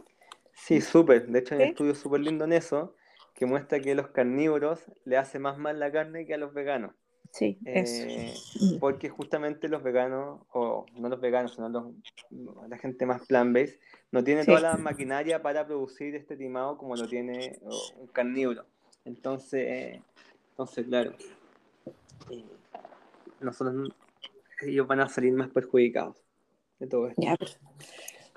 [0.53, 1.28] Sí, súper.
[1.28, 2.95] De hecho, hay un estudio súper lindo en eso
[3.34, 6.53] que muestra que a los carnívoros le hace más mal la carne que a los
[6.53, 6.93] veganos.
[7.32, 8.03] Sí, eso.
[8.07, 8.34] Eh,
[8.79, 11.95] porque justamente los veganos, o no los veganos, sino
[12.67, 13.79] la gente más plant-based,
[14.11, 17.57] no tiene toda la maquinaria para producir este timado como lo tiene
[17.97, 18.65] un carnívoro.
[19.05, 20.01] Entonces,
[20.51, 21.13] entonces claro,
[22.29, 22.43] eh,
[23.39, 23.89] nosotros,
[24.61, 26.17] ellos van a salir más perjudicados
[26.79, 27.21] de todo esto.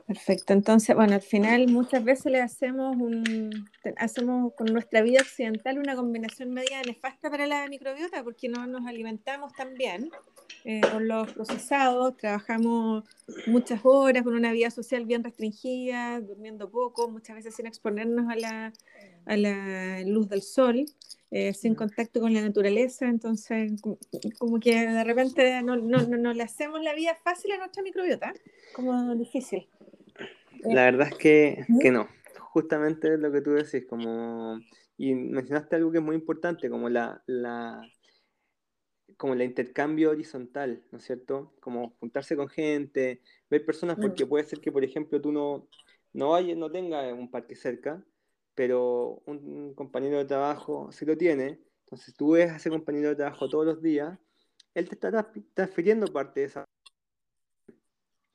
[0.06, 3.50] Perfecto, entonces, bueno, al final muchas veces le hacemos un,
[3.96, 8.86] hacemos con nuestra vida occidental una combinación media nefasta para la microbiota porque no nos
[8.86, 10.10] alimentamos tan bien
[10.66, 13.04] eh, con los procesados, trabajamos
[13.46, 18.36] muchas horas con una vida social bien restringida, durmiendo poco, muchas veces sin exponernos a
[18.36, 18.72] la,
[19.24, 20.84] a la luz del sol,
[21.30, 23.72] eh, sin contacto con la naturaleza, entonces
[24.38, 28.32] como que de repente no, no, no, le hacemos la vida fácil a nuestra microbiota,
[28.74, 29.66] como difícil.
[30.64, 32.08] La verdad es que, que no.
[32.38, 34.60] Justamente lo que tú decís, como.
[34.96, 37.82] Y mencionaste algo que es muy importante, como la, la
[39.16, 41.54] como el intercambio horizontal, ¿no es cierto?
[41.60, 45.68] Como juntarse con gente, ver personas, porque puede ser que, por ejemplo, tú no,
[46.12, 48.04] no, vayas, no tengas un parque cerca,
[48.54, 53.16] pero un, compañero de trabajo sí lo tiene, entonces tú ves a ese compañero de
[53.16, 54.18] trabajo todos los días,
[54.74, 56.64] él te está transfiriendo parte de esa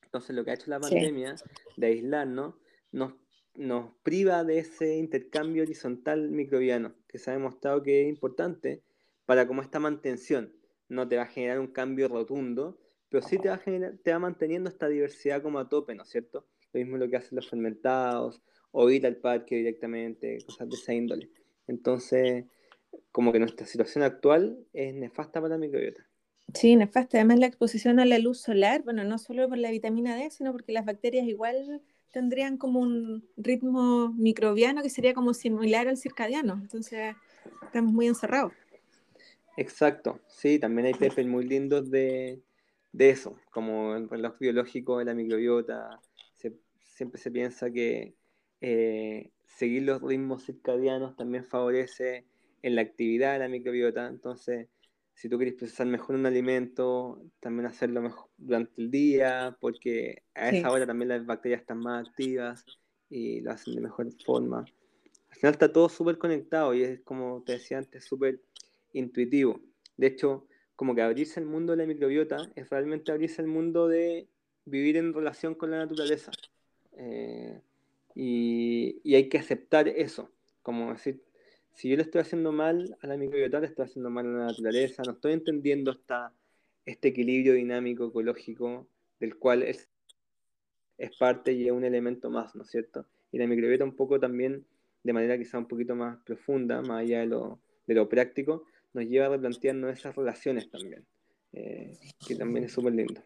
[0.09, 1.35] entonces, lo que ha hecho la pandemia
[1.77, 2.55] de aislarnos
[2.91, 3.13] nos,
[3.53, 8.81] nos priva de ese intercambio horizontal microbiano, que se ha demostrado que es importante
[9.27, 10.51] para como esta mantención.
[10.87, 12.79] No te va a generar un cambio rotundo,
[13.09, 16.09] pero sí te va, a te va manteniendo esta diversidad como a tope, ¿no es
[16.09, 16.47] cierto?
[16.73, 18.41] Lo mismo lo que hacen los fermentados,
[18.71, 21.29] o ir al parque directamente, cosas de esa índole.
[21.67, 22.45] Entonces,
[23.11, 26.08] como que nuestra situación actual es nefasta para la microbiota.
[26.53, 27.17] Sí, nefasta.
[27.17, 30.51] Además, la exposición a la luz solar, bueno, no solo por la vitamina D, sino
[30.51, 31.81] porque las bacterias igual
[32.11, 36.53] tendrían como un ritmo microbiano que sería como similar al circadiano.
[36.61, 37.15] Entonces,
[37.63, 38.53] estamos muy encerrados.
[39.57, 42.41] Exacto, sí, también hay papers muy lindos de,
[42.97, 45.99] eso, como el reloj biológico de la microbiota.
[46.81, 48.15] siempre se piensa que
[48.61, 52.25] eh, seguir los ritmos circadianos también favorece
[52.61, 54.07] en la actividad de la microbiota.
[54.07, 54.67] Entonces,
[55.19, 60.47] si tú quieres procesar mejor un alimento, también hacerlo mejor durante el día, porque a
[60.49, 62.63] esa hora también las bacterias están más activas
[63.09, 64.59] y lo hacen de mejor forma.
[64.59, 68.39] Al final está todo súper conectado y es como te decía antes, súper
[68.93, 69.59] intuitivo.
[69.97, 70.47] De hecho,
[70.77, 74.29] como que abrirse el mundo de la microbiota es realmente abrirse el mundo de,
[74.63, 76.31] vivir en relación con la naturaleza.
[76.93, 77.59] Eh,
[78.15, 81.21] y, y, hay que aceptar eso, como decir,
[81.73, 84.45] si yo le estoy haciendo mal a la microbiota, le estoy haciendo mal a la
[84.47, 86.33] naturaleza, no estoy entendiendo esta,
[86.85, 88.87] este equilibrio dinámico ecológico
[89.19, 89.89] del cual es,
[90.97, 93.05] es parte y es un elemento más, ¿no es cierto?
[93.31, 94.65] Y la microbiota un poco también,
[95.03, 99.05] de manera quizá un poquito más profunda, más allá de lo, de lo práctico, nos
[99.05, 101.05] lleva a replantearnos esas relaciones también,
[101.53, 101.97] eh,
[102.27, 103.23] que también es súper lindo.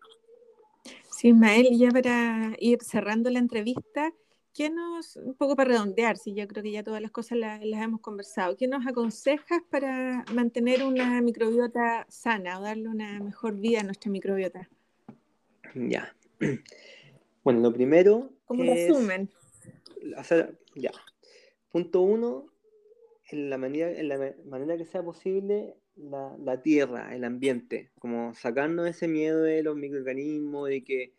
[1.10, 4.14] Sí, Ismael, ya para ir cerrando la entrevista,
[4.54, 7.62] ¿qué nos, un poco para redondear, si yo creo que ya todas las cosas las,
[7.62, 13.82] hemos conversado, ¿qué nos aconsejas para mantener una microbiota sana o darle una mejor vida
[13.82, 14.70] a nuestra microbiota?
[15.76, 16.16] Ya.
[17.44, 18.30] Bueno, lo primero.
[18.46, 19.30] Como resumen.
[20.16, 20.92] Hacer, ya.
[21.74, 22.46] Punto uno,
[23.30, 28.34] en la manera, en la manera que sea posible, la, la, tierra, el ambiente, como
[28.34, 31.14] sacarnos ese miedo de los microorganismos, de que,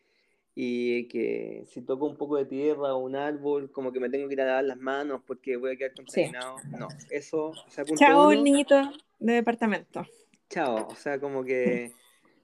[0.55, 4.29] y que si toco un poco de tierra o un árbol, como que me tengo
[4.29, 6.57] que ir a lavar las manos porque voy a quedar contaminado.
[6.79, 7.47] No, eso.
[7.47, 8.75] O sea, Chao, el niñito
[9.19, 10.07] de departamento.
[10.49, 11.93] Chao, o sea, como que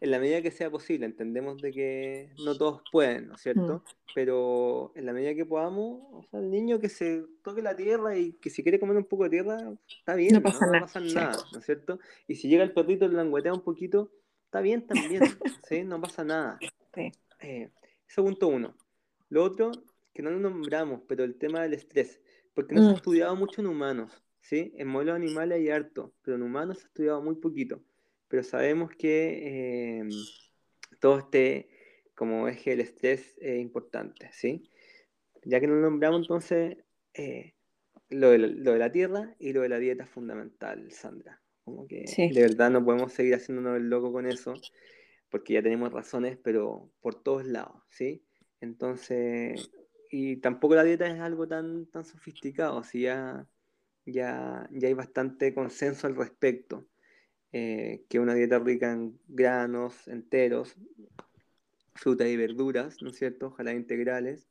[0.01, 3.77] en la medida que sea posible, entendemos de que no todos pueden, ¿no es cierto?
[3.77, 4.13] Mm.
[4.15, 8.17] Pero en la medida que podamos, o sea, el niño que se toque la tierra
[8.17, 11.37] y que si quiere comer un poco de tierra, está bien, no pasa, nada.
[11.53, 12.01] ¿no es cierto?
[12.27, 14.11] Y si llega el perrito y le languetea un poquito,
[14.47, 15.23] está bien también,
[15.69, 15.85] ¿sí?
[15.85, 16.59] No pasa nada.
[16.95, 17.13] Sí.
[17.43, 17.71] Eh,
[18.11, 18.77] eso punto uno.
[19.29, 19.71] Lo otro,
[20.13, 22.21] que no lo nombramos, pero el tema del estrés,
[22.53, 22.97] porque no se ha mm.
[22.97, 24.73] estudiado mucho en humanos, ¿sí?
[24.77, 27.83] En modelos animales hay harto, pero en humanos se ha estudiado muy poquito
[28.31, 30.09] pero sabemos que em,
[31.01, 31.69] todo este
[32.15, 34.71] como eje del estrés es importante, ¿sí?
[35.45, 36.77] Ya que nos nombramos entonces
[37.15, 37.55] eh,
[38.09, 41.43] lo, de, la tierra y lo de la dieta es fundamental, Sandra.
[41.65, 44.55] Como que de verdad no podemos seguir haciéndonos el loco con eso,
[45.31, 48.24] porque ya tenemos razones, pero por todos lados, ¿sí?
[48.61, 49.70] Entonces,
[50.11, 53.47] y tampoco la dieta es algo tan, tan sofisticado, si ya,
[54.05, 56.87] ya, ya hay bastante consenso al respecto.
[57.53, 60.76] Eh, que una dieta rica en granos enteros,
[61.95, 63.49] frutas y verduras, ¿no es cierto?
[63.49, 64.49] Ojalá integrales.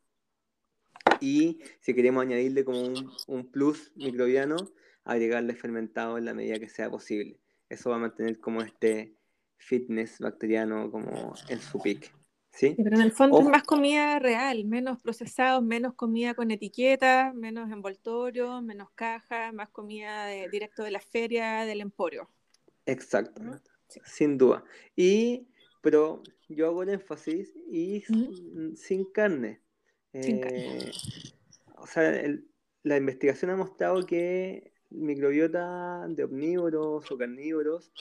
[1.21, 2.81] Y si queremos añadirle como
[3.27, 4.57] un, plus microbiano,
[5.03, 7.39] agregarle fermentado en la medida que sea posible.
[7.69, 9.15] Eso va a mantener como este
[9.59, 12.11] fitness bacteriano como en su pick.
[12.51, 12.75] ¿Sí?
[12.83, 17.71] pero en el fondo es más comida real, menos procesados, menos comida con etiqueta, menos
[17.71, 22.27] envoltorio, menos cajas, más comida directo de la feria, del emporio.
[22.85, 23.41] Exacto,
[24.03, 24.63] sin duda.
[24.95, 25.47] Y,
[25.81, 28.03] pero yo hago el énfasis y
[28.75, 29.61] sin carne.
[30.13, 30.91] Eh,
[31.77, 32.11] o sea,
[32.83, 37.91] la investigación ha mostrado que microbiota de omnívoros o carnívoros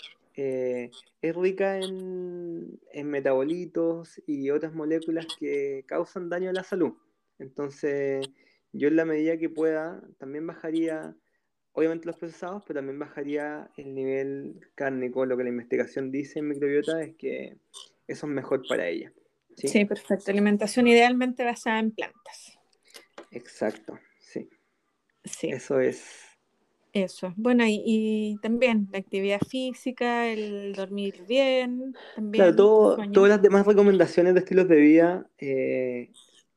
[0.40, 6.92] eh, es rica en, en, metabolitos y otras moléculas que causan daño a la salud.
[7.40, 8.24] Entonces,
[8.72, 11.16] yo en la medida que pueda, también bajaría
[11.72, 15.26] obviamente los procesados, pero también bajaría el nivel cárnico.
[15.26, 17.56] Lo que la investigación dice en microbiota es que
[18.06, 19.12] eso es mejor para ella.
[19.56, 20.30] Sí, perfecto.
[20.30, 22.58] Alimentación idealmente basada en plantas.
[23.32, 24.48] Exacto, sí.
[25.24, 25.48] Sí.
[25.48, 26.27] Eso es.
[26.92, 27.34] Eso.
[27.36, 31.94] Bueno, y, también la actividad física, el dormir bien.
[32.14, 36.10] También claro, todas las demás recomendaciones de estilos de vida, eh,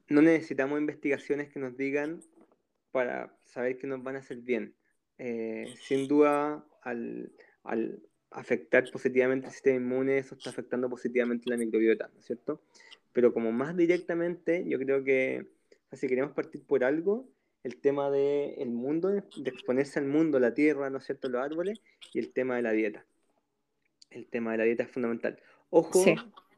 [0.08, 2.22] no necesitamos investigaciones que nos digan
[2.92, 4.76] para saber que nos van a hacer bien.
[5.18, 7.32] Eh, sin duda, al,
[8.32, 12.62] afectar positivamente el sistema inmune, eso está afectando positivamente la microbiota, ¿no es cierto?
[13.12, 15.48] Pero como más directamente, yo creo que
[15.92, 17.28] si queremos partir por algo,
[17.64, 21.82] el tema del mundo, de exponerse al mundo, la tierra, ¿no es cierto?, los árboles,
[22.14, 23.06] y el tema de la dieta.
[24.10, 25.40] El tema de la dieta es fundamental.
[25.70, 26.04] Ojo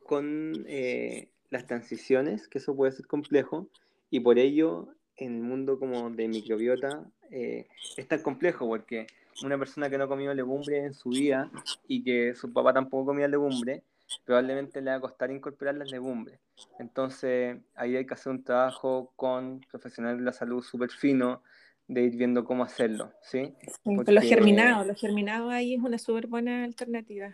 [0.06, 3.70] con eh, las transiciones, que eso puede ser complejo,
[4.10, 9.08] y por ello en el mundo como de microbiota eh, es tan complejo porque
[9.44, 11.52] una persona que no ha comido legumbre en su vida
[11.88, 13.84] y que su papá tampoco comía legumbre,
[14.26, 16.40] probablemente le va a costar incorporar las legumbres.
[16.80, 21.44] Entonces ahí hay que hacer un trabajo con profesionales de la salud súper fino
[21.88, 23.54] de ir viendo cómo hacerlo, ¿sí?
[23.84, 27.34] los germinados, los germinados ahí es una súper buena alternativa.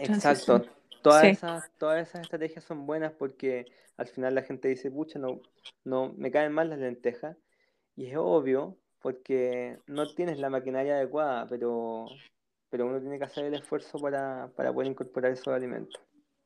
[0.00, 0.62] Exacto,
[1.02, 5.40] todas, esas, todas esas estrategias son buenas porque al final la gente dice, pucha, no,
[5.84, 7.36] no, me caen mal las lentejas.
[7.96, 12.06] Y es obvio porque no tienes la maquinaria adecuada, pero,
[12.70, 16.00] pero uno tiene que hacer el esfuerzo para, poder incorporar esos alimentos.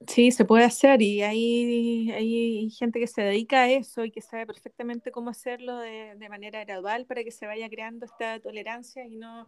[0.07, 4.21] Sí, se puede hacer y hay, hay gente que se dedica a eso y que
[4.21, 9.17] sabe perfectamente cómo hacerlo de, manera gradual para que se vaya creando esta tolerancia y
[9.17, 9.47] no,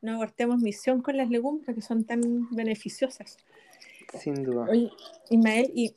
[0.00, 3.38] no abortemos misión con las legumbres que son tan beneficiosas.
[4.18, 4.66] Sin duda.
[4.70, 4.90] Oye,
[5.30, 5.94] Ismael, y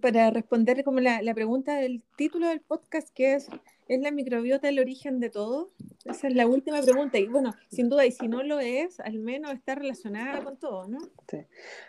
[0.00, 3.48] para responder como la, la, pregunta del título del podcast, que es,
[3.90, 5.72] ¿es la microbiota el origen de todo?
[6.04, 7.18] Esa es la última pregunta.
[7.18, 10.86] Y bueno, sin duda, y si no lo es, al menos está relacionada con todo,
[10.86, 11.00] ¿no?
[11.28, 11.44] Sí.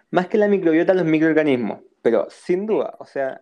[0.10, 3.40] Más que la microbiota, los microorganismos, pero sin duda, o sea,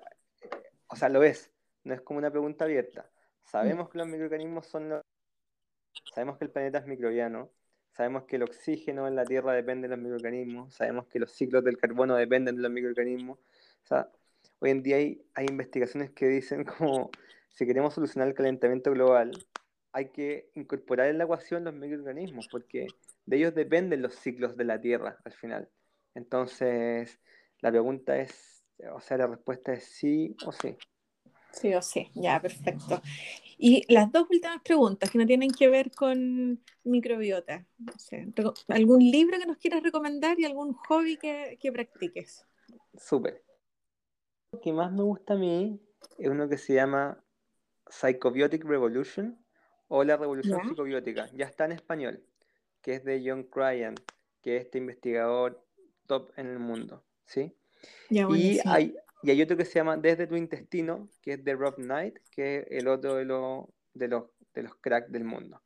[0.88, 1.50] o sea, lo es,
[1.86, 3.10] no es como una pregunta abierta.
[3.46, 5.02] Sabemos que los microorganismos son los...
[6.14, 7.50] Sabemos que el planeta es microbiano,
[7.94, 11.64] sabemos que el oxígeno en la Tierra depende de los microorganismos, sabemos que los ciclos
[11.64, 13.40] del carbono dependen de los microorganismos.
[13.40, 14.12] O sea,
[14.60, 17.10] hoy en día hay, hay investigaciones que dicen como
[17.60, 19.32] si queremos solucionar el calentamiento global,
[19.92, 22.88] hay que incorporar en la ecuación los microorganismos, porque
[23.26, 25.70] de ellos dependen los ciclos de la Tierra al final.
[26.16, 27.20] Entonces,
[27.60, 30.78] la pregunta es, o sea, la respuesta es sí o sí.
[31.52, 33.02] Sí o sí, ya, perfecto.
[33.58, 37.66] Y las dos últimas preguntas que no tienen que ver con microbiota.
[38.70, 42.46] ¿Algún libro que nos quieras recomendar y algún hobby que, que practiques?
[42.96, 43.44] Súper.
[44.54, 45.78] Lo que más me gusta a mí
[46.18, 47.22] es uno que se llama
[47.90, 49.38] Psychobiotic Revolution
[49.88, 51.30] o La Revolución Psicobiótica.
[51.34, 52.24] Ya está en español,
[52.82, 53.96] que es de John Cryan,
[54.42, 55.66] que es este investigador
[56.08, 57.04] top en el mundo.
[57.26, 57.56] ¿sí?
[58.10, 61.76] y, hay, y hay otro que se llama Desde tu intestino, que es de Rob
[61.76, 63.26] Knight, que es el otro de,
[63.94, 65.62] de, los, de los cracks del mundo.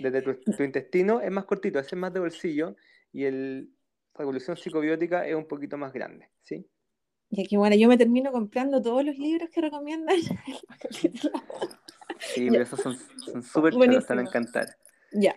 [0.00, 2.76] Desde tu, tu, intestino es más cortito, ese es más de bolsillo,
[3.12, 3.70] y el
[4.14, 6.30] Revolución Psicobiótica es un poquito más grande.
[6.40, 6.66] ¿sí?
[7.34, 10.18] Y aquí, bueno, yo me termino comprando todos los libros que recomiendan.
[10.90, 11.10] sí,
[12.50, 12.94] pero esos son
[13.42, 14.76] súper chulos, están a encantar.
[15.12, 15.34] Ya.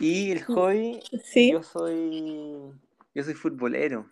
[0.00, 1.52] Y el hobby, ¿Sí?
[1.52, 2.72] yo soy
[3.14, 4.10] yo soy futbolero.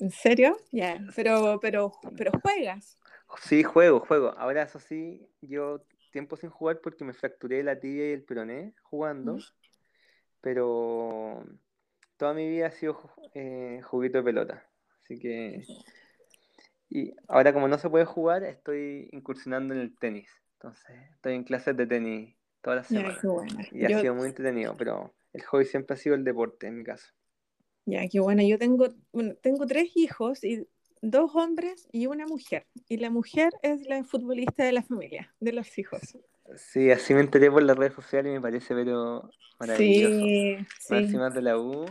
[0.00, 0.56] ¿En serio?
[0.72, 2.98] Ya, pero, pero, pero juegas.
[3.42, 4.34] Sí, juego, juego.
[4.36, 8.74] Ahora eso sí, yo tiempo sin jugar porque me fracturé la tibia y el peroné
[8.82, 9.38] jugando.
[10.40, 11.44] Pero
[12.16, 12.98] toda mi vida ha sido
[13.34, 14.66] eh, juguito de pelota.
[15.04, 15.64] Así que
[16.90, 20.28] y ahora como no se puede jugar, estoy incursionando en el tenis.
[20.54, 23.18] Entonces, estoy en clases de tenis todas las semanas.
[23.72, 26.84] Y ha sido muy entretenido, pero el hobby siempre ha sido el deporte en mi
[26.84, 27.06] caso.
[27.86, 28.42] Ya, qué bueno.
[28.42, 30.66] Yo tengo, bueno, tengo tres hijos y
[31.00, 32.66] dos hombres y una mujer.
[32.88, 36.00] Y la mujer es la futbolista de la familia, de los hijos.
[36.56, 40.24] Sí, así me enteré por las redes sociales y me parece pero maravilloso.
[40.26, 40.94] Sí, sí.
[40.94, 41.86] Encima de la U.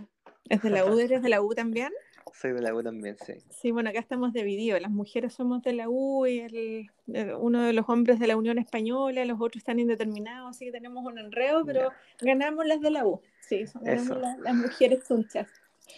[0.50, 1.00] ¿Es de la U?
[1.00, 1.92] ¿Eres de la U también?
[2.34, 3.34] Soy de la U también, sí.
[3.50, 4.82] Sí, bueno, acá estamos divididos.
[4.82, 8.58] Las mujeres somos de la U y el, uno de los hombres de la Unión
[8.58, 13.06] Española, los otros están indeterminados, así que tenemos un enredo, pero ganamos las de la
[13.06, 13.22] U.
[13.42, 15.48] Sí, ganamos las, mujeres tunchas.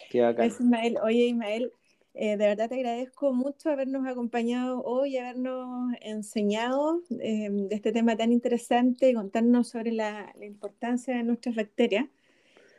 [0.09, 0.47] Qué bacán.
[0.47, 0.97] Ismael.
[1.03, 1.71] Oye, Ismael,
[2.13, 8.17] eh, de verdad te agradezco mucho habernos acompañado hoy, habernos enseñado eh, de este tema
[8.17, 12.05] tan interesante y contarnos sobre la, la importancia de nuestras bacterias.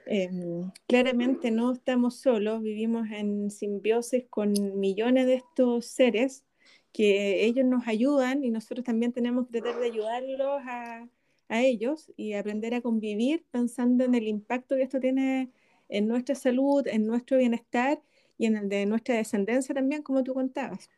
[0.06, 6.44] Em, claramente no estamos solos, vivimos en simbiosis con millones de estos seres
[6.92, 11.08] que ellos nos ayudan y nosotros también tenemos que tratar de ayudarlos a,
[11.48, 15.50] a ellos y aprender a convivir pensando en el impacto que esto tiene
[15.88, 18.00] en nuestra salud, en nuestro bienestar
[18.38, 20.90] y en el de nuestra descendencia también, como tú contabas.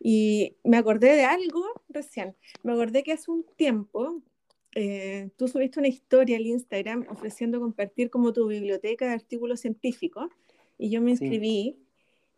[0.00, 4.20] Y me acordé de algo recién, me acordé que hace un tiempo
[4.74, 10.30] eh, tú subiste una historia al Instagram ofreciendo compartir como tu biblioteca de artículos científicos
[10.78, 11.76] y yo me inscribí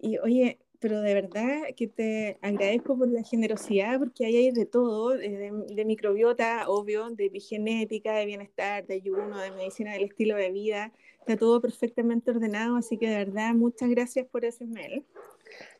[0.01, 4.67] y oye, pero de verdad que te agradezco por la generosidad porque ahí hay de
[4.67, 10.35] todo, eh, de, microbiota, obvio, de epigenética, de bienestar, de ayuno, de medicina del estilo
[10.37, 15.07] de vida, está todo perfectamente ordenado, así que de verdad muchas gracias por ese mail.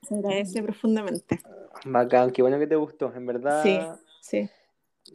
[0.09, 1.41] Se agradece profundamente.
[1.85, 3.63] Bacán, qué bueno que te gustó, en verdad.
[3.63, 3.79] Sí,
[4.21, 4.49] sí.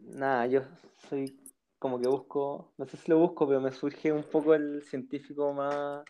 [0.04, 0.62] Nada, yo
[1.10, 1.40] soy
[1.80, 5.54] como que busco, no sé si lo busco, pero me surge un poco el científico
[5.54, 6.04] más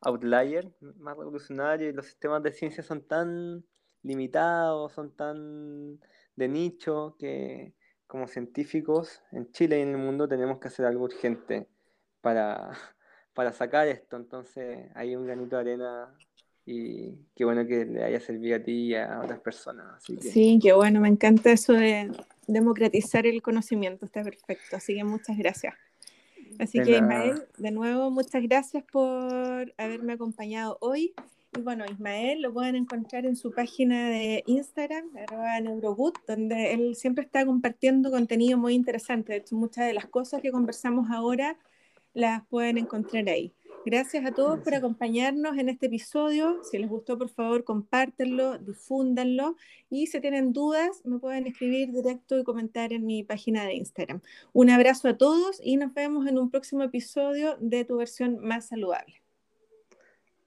[0.00, 3.64] outlier, más revolucionario, y los sistemas de ciencia son tan
[4.02, 6.00] limitados, son tan
[6.36, 7.74] de nicho, que
[8.06, 11.68] como científicos en Chile y en el mundo tenemos que hacer algo urgente
[12.20, 12.70] para,
[13.34, 14.16] para sacar esto.
[14.16, 16.14] Entonces hay un granito de arena
[16.66, 20.02] y qué bueno que le haya servido a ti y a otras personas.
[20.02, 22.10] Sí, qué bueno, me encanta eso de
[22.46, 25.74] democratizar el conocimiento, está perfecto, así que muchas gracias.
[26.58, 31.14] Así que Ismael, de nuevo, muchas gracias por haberme acompañado hoy.
[31.56, 36.96] Y bueno, Ismael lo pueden encontrar en su página de Instagram, arroba neurogut, donde él
[36.96, 39.32] siempre está compartiendo contenido muy interesante.
[39.32, 41.56] De hecho, muchas de las cosas que conversamos ahora
[42.12, 43.52] las pueden encontrar ahí.
[43.86, 46.62] Gracias a todos por acompañarnos en este episodio.
[46.64, 49.56] Si les gustó, por favor, compártenlo, difúndanlo.
[49.90, 54.22] Y si tienen dudas, me pueden escribir directo y comentar en mi página de Instagram.
[54.54, 58.68] Un abrazo a todos y nos vemos en un próximo episodio de tu versión más
[58.68, 59.23] saludable.